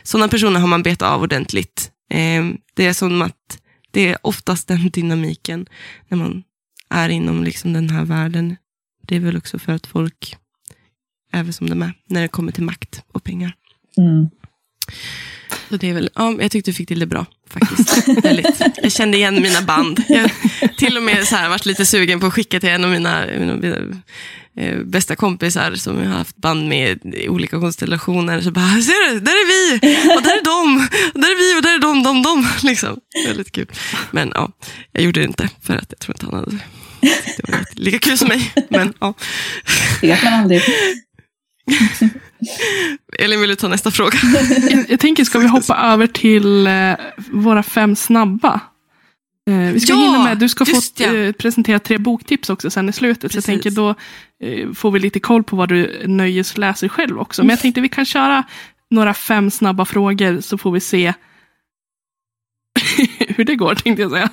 [0.03, 1.91] sådana personer har man bett av ordentligt.
[2.11, 2.45] Eh,
[2.75, 3.59] det är som att
[3.91, 5.67] det är oftast den dynamiken
[6.09, 6.43] när man
[6.91, 8.57] är inom liksom den här världen.
[9.03, 10.37] Det är väl också för att folk
[11.33, 13.55] är som de är när det kommer till makt och pengar.
[13.97, 14.29] Mm.
[15.69, 18.09] Så det är väl, ja, jag tyckte du fick till det bra faktiskt.
[18.25, 18.63] Väldigt.
[18.83, 20.03] Jag kände igen mina band.
[20.09, 20.31] Jag
[20.77, 23.27] till och med så här, varit lite sugen på att skicka till en av mina,
[23.39, 23.77] mina
[24.57, 28.41] eh, bästa kompisar som jag har haft band med i olika konstellationer.
[28.41, 29.75] Så bara, ser du, där är vi,
[30.17, 32.49] och där är de, och där är vi och där är de, de, de.
[32.63, 33.01] Liksom.
[33.27, 33.67] Väldigt kul.
[34.11, 34.53] Men ja,
[34.93, 36.59] jag gjorde det inte för att jag tror inte han hade
[37.37, 38.53] det var lika kul som mig.
[38.69, 39.15] Men ja.
[40.01, 40.63] Det vet man aldrig.
[43.19, 44.19] Elin, vill du ta nästa fråga?
[44.71, 46.93] Jag, jag tänker, ska vi hoppa över till eh,
[47.31, 48.61] våra fem snabba?
[49.51, 51.15] Eh, vi ska Ja, hinna med, du ska få ja.
[51.15, 53.21] eh, presentera tre boktips också sen i slutet.
[53.21, 53.45] Så jag Precis.
[53.45, 53.95] tänker då
[54.43, 57.43] eh, får vi lite koll på vad du nöjesläser själv också.
[57.43, 58.45] Men jag tänkte vi kan köra
[58.91, 61.15] några fem snabba frågor så får vi se
[63.19, 64.31] hur det går tänkte jag säga.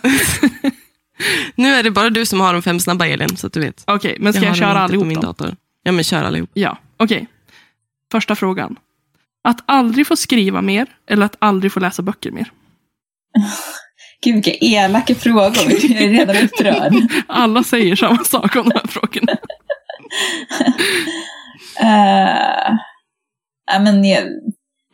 [1.55, 3.83] Nu är det bara du som har de fem snabba, Elin, så att du vet.
[3.87, 5.27] Okej, men ska jag, har köra allihop min då?
[5.27, 5.55] dator.
[5.83, 6.49] Ja, men kör allihop.
[6.53, 7.27] Ja, okej.
[8.11, 8.79] Första frågan.
[9.43, 12.51] Att aldrig få skriva mer eller att aldrig få läsa böcker mer?
[14.23, 15.71] Gud, vilka elaka frågor.
[15.81, 16.93] Jag är redan upprörd.
[17.27, 19.31] Alla säger samma sak om de här frågorna.
[21.81, 22.77] Uh,
[23.71, 24.23] ja, men jag,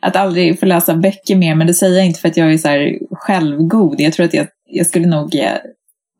[0.02, 2.58] att aldrig få läsa böcker mer, men det säger jag inte för att jag är
[2.58, 4.00] så självgod.
[4.00, 5.56] Jag tror att jag, jag skulle nog, eh,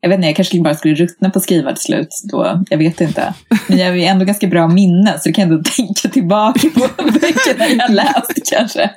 [0.01, 2.63] jag vet inte, jag kanske bara skulle ruttna på skriva till slut då.
[2.69, 3.33] Jag vet inte.
[3.67, 7.03] Men jag har ju ändå ganska bra minne, så jag kan ändå tänka tillbaka på
[7.03, 8.91] böckerna jag läst kanske.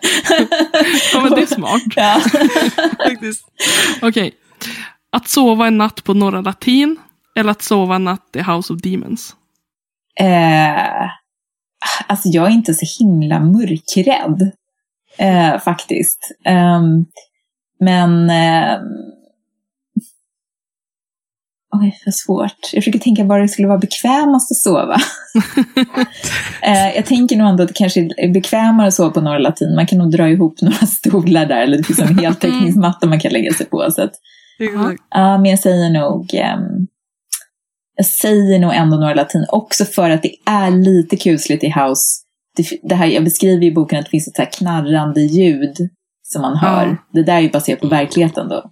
[1.13, 1.83] Ja, men det är smart.
[1.97, 2.21] Ja.
[3.09, 3.45] Faktiskt.
[4.03, 4.35] Okej.
[5.13, 6.97] Att sova en natt på Norra Latin
[7.37, 9.35] eller att sova en natt i House of Demons?
[10.21, 11.11] Eh,
[12.07, 14.53] alltså jag är inte så himla mörkrädd.
[15.19, 16.19] Eh, faktiskt.
[16.45, 17.05] Ehm,
[17.81, 18.31] men...
[18.31, 18.79] Eh,
[21.81, 22.71] oj, vad svårt.
[22.73, 24.97] Jag försöker tänka var det skulle vara bekvämast att sova.
[26.63, 29.75] eh, jag tänker nog ändå att det kanske är bekvämare att sova på Norra Latin.
[29.75, 33.33] Man kan nog dra ihop några stolar där, eller det finns en heltäckningsmatta man kan
[33.33, 33.91] lägga sig på.
[33.91, 34.13] Så att.
[35.11, 36.35] Ja, men jag säger nog...
[36.35, 36.87] ehm,
[37.97, 39.47] jag säger nog ändå Norra Latin.
[39.49, 42.21] Också för att det är lite kusligt i House.
[42.57, 45.77] Det, det här, jag beskriver i boken att det finns ett så här knarrande ljud
[46.23, 46.87] som man hör.
[46.87, 46.97] Ja.
[47.13, 48.71] Det där är ju baserat på verkligheten då.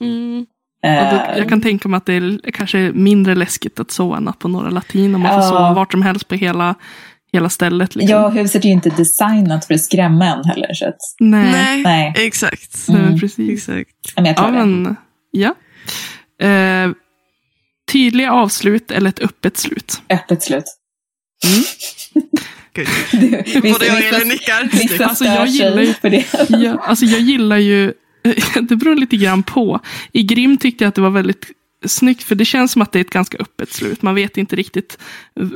[0.00, 0.46] Mm.
[0.82, 4.38] Då, Eh, jag kan tänka mig att det är kanske mindre läskigt att sova natt
[4.38, 5.48] på Norra Latin om man får Ja.
[5.48, 6.74] sova vart som helst på hela,
[7.32, 7.94] hela stället.
[7.94, 8.18] Liksom.
[8.18, 10.74] Ja, huset är ju inte designat för att skrämma en heller.
[10.74, 12.14] Så att, Nej, Nej, Nej.
[12.16, 12.88] exakt.
[12.88, 13.18] Nej, Mm.
[13.20, 13.50] precis.
[13.68, 13.90] exakt.
[14.16, 14.96] ja, men jag Ja, men,
[15.30, 15.54] ja.
[16.46, 16.90] Eh,
[17.92, 20.02] tydliga avslut eller ett öppet slut?
[20.10, 20.64] Öppet slut.
[22.74, 22.84] Du,
[23.60, 24.68] Både jag och Elin nickar.
[24.72, 26.24] vissa Alltså, jag gillar ju- för det.
[26.48, 27.92] Ja, alltså jag gillar ju,
[28.68, 29.80] det beror lite grann på.
[30.12, 31.50] I Grim tyckte jag att det var väldigt
[31.86, 34.02] snyggt, för det känns som att det är ett ganska öppet slut.
[34.02, 34.98] Man vet inte riktigt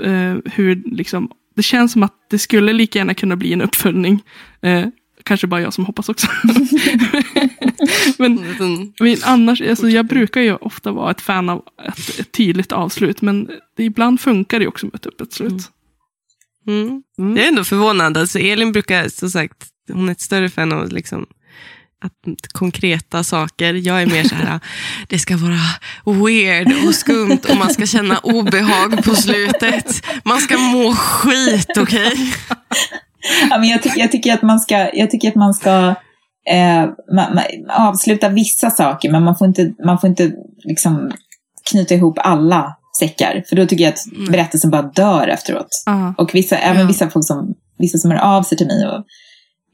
[0.04, 4.22] eh, hur, liksom, det känns som att det skulle lika gärna kunna bli en uppföljning.
[4.62, 4.86] Eh,
[5.22, 6.26] kanske bara jag som hoppas också.
[8.18, 8.92] men, Mm.
[9.00, 13.22] men annars, alltså jag brukar ju ofta vara ett fan av ett, ett tydligt avslut,
[13.22, 15.70] men det, ibland funkar det också med ett öppet slut.
[16.66, 17.02] Mm.
[17.18, 17.36] Mm.
[17.36, 18.16] Jag är ändå förvånad.
[18.16, 21.26] Alltså Elin brukar, som sagt, hon är ett större fan av liksom,
[22.07, 23.74] att, konkreta saker.
[23.74, 24.61] Jag är mer så här,
[25.09, 30.07] det ska vara weird och skumt och man ska känna obehag på slutet.
[30.24, 32.12] Man ska må skit, okej?
[33.50, 35.94] Ja, men jag, tycker, jag tycker att man ska, jag tycker att man ska
[36.50, 36.84] eh,
[37.14, 40.32] ma, ma, avsluta vissa saker, men man får inte, man får inte
[40.64, 41.11] liksom
[41.70, 43.42] knyta ihop alla säckar.
[43.48, 44.32] För då tycker jag att Mm.
[44.32, 45.68] berättelsen bara dör efteråt.
[45.86, 46.12] Ah.
[46.18, 46.86] Och vissa, även Ja.
[46.86, 49.04] vissa folk som, vissa som hör av sig till mig och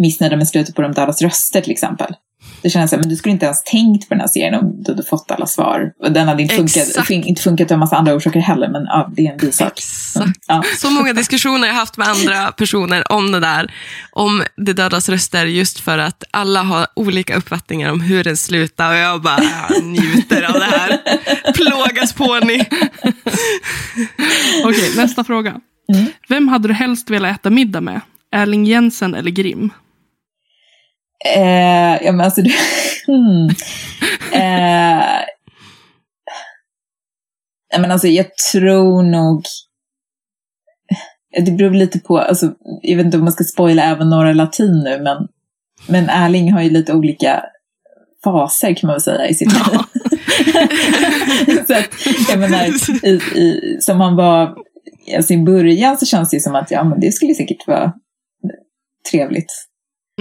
[0.02, 2.14] missnöjda med slutet på De dödas röster till exempel.
[2.62, 4.90] Det känns som men du skulle inte ens tänkt på den här serien om du
[4.92, 5.92] hade fått alla svar.
[6.02, 7.06] Och den hade inte funkat, Exakt.
[7.08, 9.72] fin- inte funkat av en massa andra orsaker heller, men ja, det är en bisak.
[9.78, 10.38] Exakt.
[10.48, 10.62] Ja.
[10.78, 13.72] Så många diskussioner jag haft med andra personer om det där.
[14.12, 18.90] Om det dödas röster just för att alla har olika uppfattningar om hur den slutar
[18.90, 20.98] och jag bara "Ah, njuter av det här.
[21.52, 22.66] Plågas på ni.
[24.64, 25.50] Okej, nästa fråga.
[25.94, 26.06] Mm.
[26.28, 28.00] Vem hade du helst velat äta middag med?
[28.34, 29.70] Erling Jensen eller Grim?
[31.24, 32.50] Eh, ja, men alltså, du,
[33.06, 33.48] hmm.
[34.32, 35.20] eh,
[37.72, 39.42] ja, men alltså, jag tror nog...
[41.44, 42.52] Det beror lite på, alltså,
[42.82, 45.28] jag vet inte om man ska spoila även Norra Latin nu, men,
[45.88, 47.44] men Erling har ju lite olika
[48.24, 49.78] faser kan man väl säga i sitt liv.
[51.66, 51.88] så att,
[52.28, 52.66] jag menar,
[53.06, 53.10] i,
[53.40, 54.54] i, som han var
[55.16, 57.92] alltså i början så känns det som att ja, men det skulle säkert vara
[59.10, 59.52] trevligt.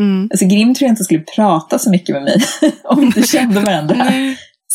[0.02, 0.28] Mm.
[0.32, 2.42] Alltså Grim tror jag inte skulle prata så mycket med mig
[2.84, 4.08] om vi inte kände varandra.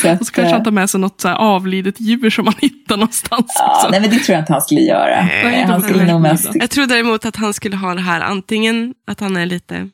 [0.02, 2.44] Så att, Och så kanske han eh, tar med sig något så avlidet djur som
[2.44, 3.52] man hittar någonstans.
[3.54, 5.24] ja, nej men det tror jag inte han skulle göra.
[5.24, 6.48] Nej, han det skulle nog mest...
[6.54, 9.88] Jag tror däremot att han skulle ha det här antingen att han är lite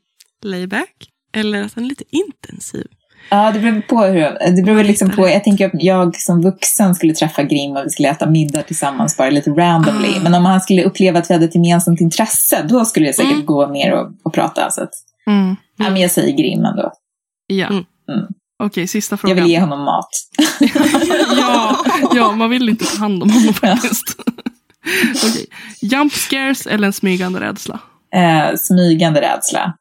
[0.45, 2.87] layback eller att han är lite intensiv.
[3.31, 4.55] Ja, det beror på hur...
[4.57, 5.29] Det beror liksom på...
[5.29, 9.17] Jag tänker att jag som vuxen skulle träffa Grim och vi skulle äta middag tillsammans
[9.17, 10.09] bara lite randomly.
[10.17, 10.23] Ah.
[10.23, 13.33] Men om han skulle uppleva att vi hade ett gemensamt intresse, då skulle jag säkert
[13.33, 13.47] Mm.
[13.47, 14.71] gå mer och, och prata.
[14.71, 14.91] Så att,
[15.31, 15.57] Mm.
[15.77, 16.93] ja, men jag säger Grim ändå.
[17.47, 17.67] Ja.
[17.67, 17.85] Mm.
[18.13, 18.27] Mm.
[18.63, 19.37] Okej, sista Jag frågan.
[19.37, 20.09] vill ge honom mat.
[21.37, 24.17] ja, ja, man vill inte ta hand om honom faktiskt.
[25.25, 25.47] Okej.
[25.81, 27.81] Jump scares eller en smygande rädsla?
[28.15, 29.65] Eh, smygande rädsla.
[29.65, 29.73] Eh,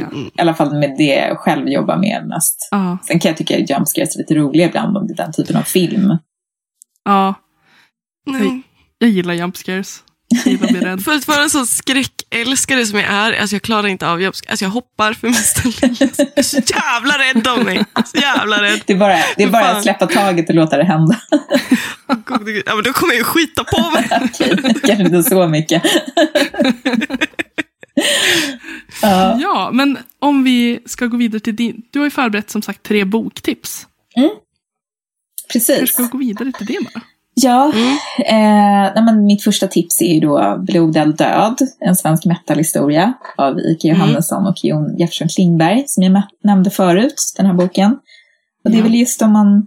[0.00, 0.06] Ja.
[0.36, 2.68] I alla fall med det jag själv jobbar med mest.
[2.70, 2.98] Ja.
[3.06, 5.56] Sen kan jag tycka att jumpscares är lite roliga ibland om det är den typen
[5.56, 6.18] av film.
[7.04, 7.34] ja,
[8.26, 8.62] Nej.
[8.98, 10.02] jag gillar jump scares.
[10.38, 11.02] Att bli rädd.
[11.04, 14.46] För att vara en sån skräckälskare som jag är, alltså jag klarar inte av jobbsk-
[14.48, 16.18] Alltså jag hoppar för mesta livet.
[16.18, 17.84] Jag är så jävla rädd om mig.
[18.06, 18.80] Så jävla rädd.
[18.86, 21.20] Det är bara, det är bara att släppa taget och låta det hända.
[22.66, 24.08] Ja, men då kommer jag ju skita på mig.
[24.24, 25.82] Okej, kanske inte så mycket.
[29.02, 29.38] Ja.
[29.40, 31.82] Ja, men om vi ska gå vidare till din...
[31.90, 33.86] Du har ju förberett som sagt tre boktips.
[34.14, 34.30] Hur
[35.52, 35.92] Precis.
[35.92, 37.02] ska vi gå vidare till det bara?
[37.40, 38.94] Ja, Mm.
[38.96, 43.88] eh, men mitt första tips är ju då Blodeld död, en svensk metalhistoria av Ike
[43.88, 44.00] Mm.
[44.00, 47.98] Johannesson och Jon Jefferson Klingberg, som jag nämnde förut, den här boken.
[48.64, 49.66] Och det är väl just om man,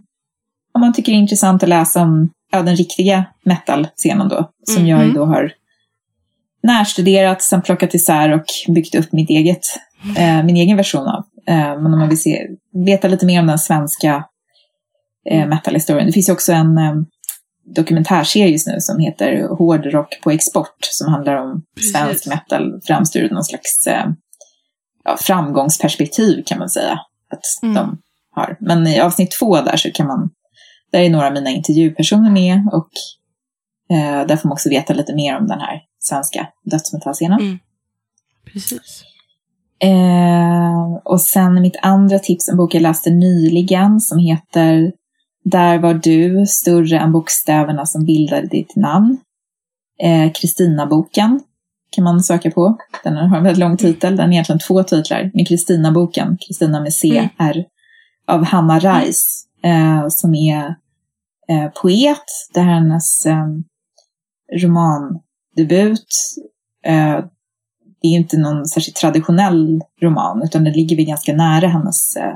[0.73, 4.87] om man tycker det är intressant att läsa om ja, den riktiga metal-scenen då, som
[4.87, 5.15] jag ju Mhm.
[5.15, 5.51] då har
[6.63, 8.45] närstuderat, sen plockat isär och
[8.75, 9.61] byggt upp mitt eget,
[10.17, 11.23] eh, min egen version av.
[11.47, 12.47] Eh, men om man vill se,
[12.85, 14.23] veta lite mer om den svenska
[15.29, 16.05] eh, metalhistorien.
[16.07, 16.93] Det finns ju också en eh,
[17.75, 23.29] dokumentärserie just nu som heter Hårdrock på export som handlar om svensk metal främst ur
[23.29, 24.05] någon slags eh,
[25.03, 26.99] ja, framgångsperspektiv kan man säga
[27.31, 27.75] att Mm.
[27.75, 27.97] de
[28.31, 28.57] har.
[28.59, 30.29] Men i avsnitt två där så kan man,
[30.91, 32.89] där är några av mina intervjupersoner med och
[33.95, 37.39] eh, där får man också veta lite mer om den här svenska dödsmetallscenen.
[37.39, 37.59] Mm.
[38.53, 39.03] Precis.
[39.83, 44.91] Eh, och sen mitt andra tips, en bok jag läste nyligen som heter
[45.43, 49.17] Där var du, större än bokstäverna som bildade ditt namn.
[50.01, 51.39] Eh, Kristina-boken
[51.91, 52.77] kan man söka på.
[53.03, 55.31] Den har en väldigt lång titel, den är egentligen två titlar.
[55.33, 57.29] Men Kristina-boken, Kristina med C, Mm.
[57.37, 57.65] är
[58.27, 60.75] av Hanna Reis, eh, som är
[61.49, 62.23] eh, poet.
[62.53, 63.47] Det här är hennes eh,
[64.61, 66.07] romandebut.
[66.85, 67.19] Eh,
[68.01, 72.35] det är inte någon särskilt traditionell roman, utan det ligger väl ganska nära hennes eh,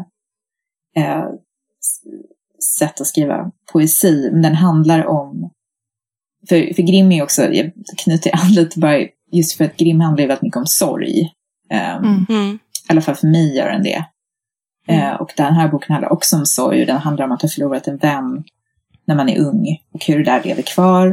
[0.96, 1.26] eh,
[2.78, 4.30] sätt att skriva poesi.
[4.32, 5.50] Men den handlar om,
[6.50, 8.98] för, för Grimm är ju också, jag knyter an lite bara,
[9.32, 11.32] just för att Grimm handlar ju väldigt mycket om sorg.
[11.72, 12.26] Eh, Mm.
[12.30, 12.56] Mm.
[12.56, 14.06] I alla fall för mig gör den det.
[14.88, 17.50] Eh, och den här boken handlar också om sorg, och den handlar om att ha
[17.50, 18.44] förlorat en vän
[19.06, 21.08] när man är ung och hur det där lever kvar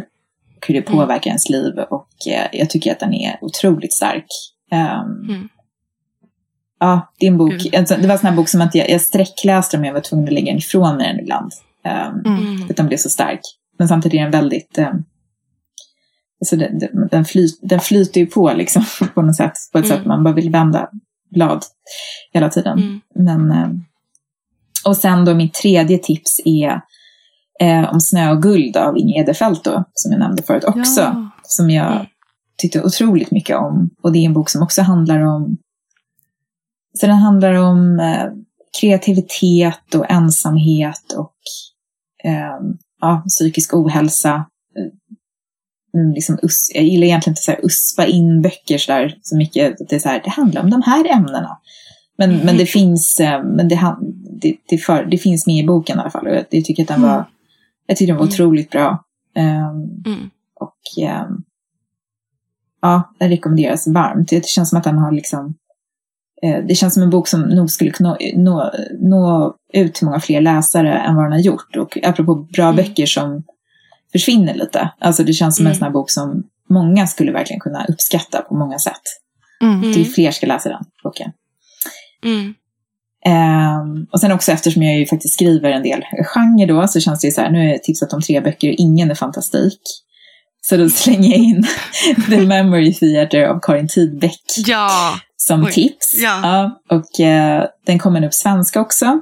[0.56, 0.98] och hur det Mm.
[0.98, 1.78] påverkar ens liv.
[1.90, 4.26] Och eh, jag tycker att den är otroligt stark.
[4.70, 5.48] Ehm, Mm.
[6.80, 7.52] Ja, det är en bok.
[7.52, 7.74] Gud.
[7.74, 10.00] Alltså, det var en sån här bok som att jag, jag sträckläste men jag var
[10.00, 11.52] tvungen att lägga den ifrån mig den ibland.
[11.84, 12.58] Um, Mm.
[12.58, 13.40] För att den blev så stark.
[13.78, 14.78] Men samtidigt är den väldigt...
[14.78, 15.04] Um,
[16.40, 18.84] alltså den, den, den, flyt, den flyter ju på liksom
[19.14, 19.52] på något sätt.
[19.72, 19.96] På ett Mm.
[19.98, 20.88] sätt man bara vill vända
[21.34, 21.64] blad
[22.32, 22.78] hela tiden.
[22.78, 23.00] Mm.
[23.14, 23.84] Men, ehm,
[24.84, 26.80] och sen då mitt tredje tips är
[27.60, 31.00] eh, om Snö och guld av Inge Edefelt då, som jag nämnde förut också.
[31.00, 31.30] Ja.
[31.42, 32.06] Som jag Mm.
[32.62, 33.90] tyckte otroligt mycket om.
[34.02, 35.56] Och det är en bok som också handlar om
[36.98, 38.26] så den handlar om eh,
[38.80, 41.34] kreativitet och ensamhet och
[42.24, 42.58] eh,
[43.00, 44.34] ja, psykisk ohälsa.
[44.78, 49.18] Eh, mm, liksom us, jag gillar egentligen inte så här uspa in böcker så, där,
[49.22, 49.80] så mycket.
[49.80, 51.58] Att det, är så här, det handlar om de här ämnena.
[52.18, 52.46] Men, Mm.
[52.46, 53.96] men det finns eh, men det,
[54.42, 56.26] det, det, för, det finns med i boken i alla fall.
[56.26, 57.10] Och jag, jag tycker att den Mm.
[57.10, 57.24] var,
[57.86, 58.32] jag tycker den var Mm.
[58.34, 59.04] otroligt bra.
[59.36, 59.68] Eh,
[60.06, 60.30] Mm.
[60.60, 61.42] och ehm,
[62.82, 64.28] ja, den rekommenderas varmt.
[64.28, 65.54] Det känns som att den har liksom
[66.68, 70.40] det känns som en bok som nog skulle kunna nå, nå ut till många fler
[70.40, 71.76] läsare än vad den har gjort.
[71.76, 72.76] Och apropå bra Mm.
[72.76, 73.42] böcker som
[74.12, 74.90] försvinner lite.
[75.00, 75.78] Alltså det känns som en Mm.
[75.78, 79.02] sån här bok som många skulle verkligen kunna uppskatta på många sätt.
[79.62, 79.92] Mm.
[79.92, 81.32] Till fler ska läsa den boken.
[82.24, 82.54] Mm.
[83.26, 87.20] Ehm, och sen också eftersom jag ju faktiskt skriver en del genre då så känns
[87.20, 89.80] det ju så här, nu har jag tipsat om tre böcker och ingen är fantastik.
[90.62, 91.64] Så då slänger jag in
[92.30, 94.90] The Memory Theater av Karin Tidbeck Ja,
[95.46, 96.14] som Oj, tips.
[96.22, 96.80] ja.
[96.90, 99.20] och eh, den kommer nu på svenska också.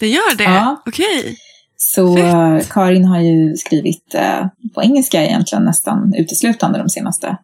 [0.00, 0.44] det gör det?
[0.44, 0.82] Ja.
[0.86, 1.36] Okej.
[1.76, 2.24] Så Fett.
[2.34, 7.36] eh, Karin har ju skrivit eh, på engelska egentligen nästan uteslutande de senaste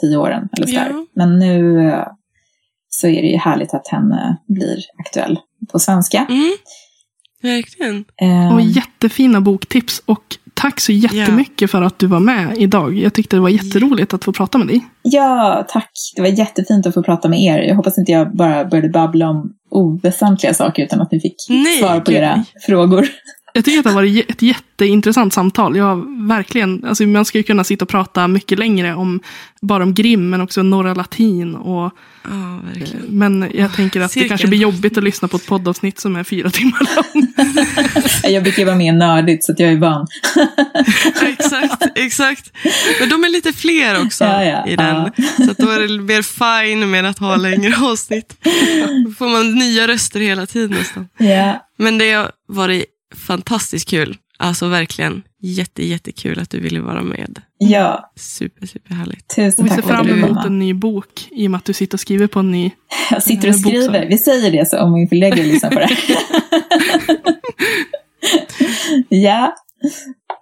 [0.00, 0.48] tio åren.
[0.56, 0.72] Eller så.
[0.74, 0.86] Ja.
[1.14, 2.06] Men nu eh,
[2.88, 5.38] så är det ju härligt att henne blir aktuell
[5.72, 6.26] på svenska.
[6.30, 6.52] Mm.
[7.42, 8.04] Verkligen.
[8.20, 10.02] Eh, Och jättefina boktips.
[10.06, 12.94] Och tack så jättemycket för att du var med idag.
[12.94, 14.80] Jag tyckte det var jätteroligt att få prata med dig.
[15.02, 15.90] Ja, tack.
[16.16, 17.58] Det var jättefint att få prata med er.
[17.58, 21.78] Jag hoppas inte jag bara började babbla om oväsentliga saker utan att ni fick Nej,
[21.78, 23.08] svar på era frågor.
[23.54, 25.76] Jag tycker att det har varit ett jätteintressant samtal.
[25.76, 29.20] Jag har verkligen, alltså man ska ju kunna sitta och prata mycket längre om
[29.62, 31.54] bara om Grimm, men också Norra Latin.
[31.54, 31.92] Och,
[32.24, 33.04] Ja, verkligen.
[33.08, 34.28] men jag tänker att det cirkeln.
[34.28, 37.30] kanske blir jobbigt att lyssna på ett poddavsnitt som är fyra timmar långt.
[38.24, 40.06] Jag brukar vara mer nördigt så att jag är van.
[41.22, 42.52] exakt, exakt.
[43.00, 45.10] Men de är lite fler också Ja, ja, i den.
[45.44, 48.36] Så att då är det mer fine med att ha längre avsnitt.
[49.06, 51.08] Då får man nya röster hela tiden nästan.
[51.18, 52.84] Ja, Men det har varit
[53.22, 54.16] fantastiskt kul.
[54.38, 57.40] Alltså verkligen jätte, jättekul att du ville vara med.
[57.58, 58.12] ja.
[58.16, 59.28] Super, super härligt.
[59.36, 61.58] tusen Och vi ser tack för att fram emot en ny bok i och med
[61.58, 62.70] att du sitter och skriver på en ny.
[63.10, 64.06] Jag sitter och Eh, bok, skriver.
[64.08, 65.96] Vi säger det så om min förläggare lyssnar på det.
[69.08, 69.54] ja,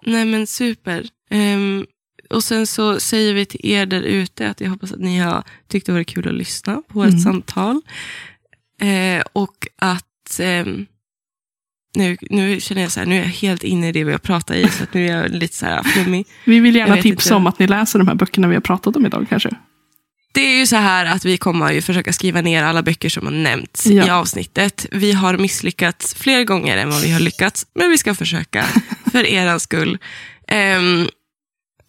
[0.05, 1.05] Nej men super.
[1.29, 1.85] Ehm,
[2.29, 5.43] och sen så säger vi till er där ute att jag hoppas att ni har
[5.67, 7.19] tyckt det varit kul att lyssna på vårt Mm.
[7.19, 7.81] samtal.
[8.81, 10.85] Eh, och att ehm,
[11.95, 14.19] nu, nu känner jag så här, nu är jag helt inne i det vi har
[14.19, 16.25] pratat i, så nu är jag lite så här flummig.
[16.45, 17.35] Vi vill gärna tipsa inte.
[17.35, 19.49] om att ni läser de här böckerna vi har pratat om idag kanske.
[20.33, 23.25] Det är ju så här att vi kommer ju försöka skriva ner alla böcker som
[23.25, 24.07] har nämnts Ja.
[24.07, 24.85] i avsnittet.
[24.91, 28.63] Vi har misslyckats fler gånger än vad vi har lyckats, men vi ska försöka
[29.11, 29.97] för er skull.
[30.47, 31.07] Ehm,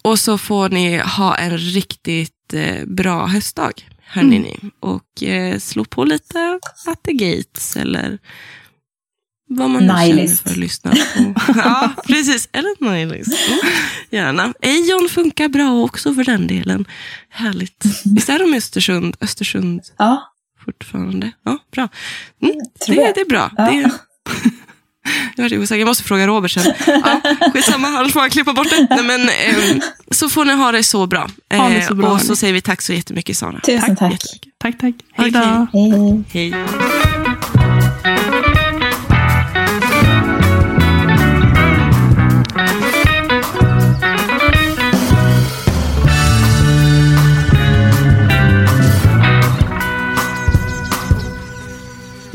[0.03, 3.71] och så får ni ha en riktigt eh, bra höstdag,
[4.05, 4.41] hörni Mm.
[4.61, 4.69] ni.
[4.79, 8.17] Och eh, slå på lite At the Gates eller
[9.57, 11.33] vad man nu känner för att lyssna på.
[11.55, 12.49] ja, precis.
[12.51, 13.49] Eller Nihilist.
[13.49, 13.59] Mm,
[14.09, 14.53] gärna.
[14.61, 16.85] Ejon funkar bra också för den delen.
[17.29, 17.83] Härligt.
[18.05, 19.17] Visst är de i Östersund?
[19.21, 20.33] Östersund ja
[20.65, 21.31] fortfarande?
[21.45, 21.89] Ja, bra.
[22.41, 22.55] Mm,
[22.87, 23.15] det, jag.
[23.15, 23.51] det är bra.
[23.57, 23.63] Ja.
[23.63, 23.91] Det,
[25.35, 25.79] jag var osäker.
[25.79, 26.73] Jag måste fråga Robert sen.
[26.87, 27.21] Ja,
[27.53, 28.87] skitsamma, annars får han klippa bort det.
[28.89, 29.81] Nej, men, ehm,
[30.11, 31.29] så får ni ha det så bra.
[31.51, 33.59] Ha det så bra, och så säger vi tack så jättemycket, Sara.
[33.59, 34.11] Tusen tack.
[34.11, 34.57] jättemycket.
[34.57, 34.95] Tack, tack.
[35.13, 35.67] Hej då.
[35.73, 36.51] Hej.
[36.51, 37.22] Hej.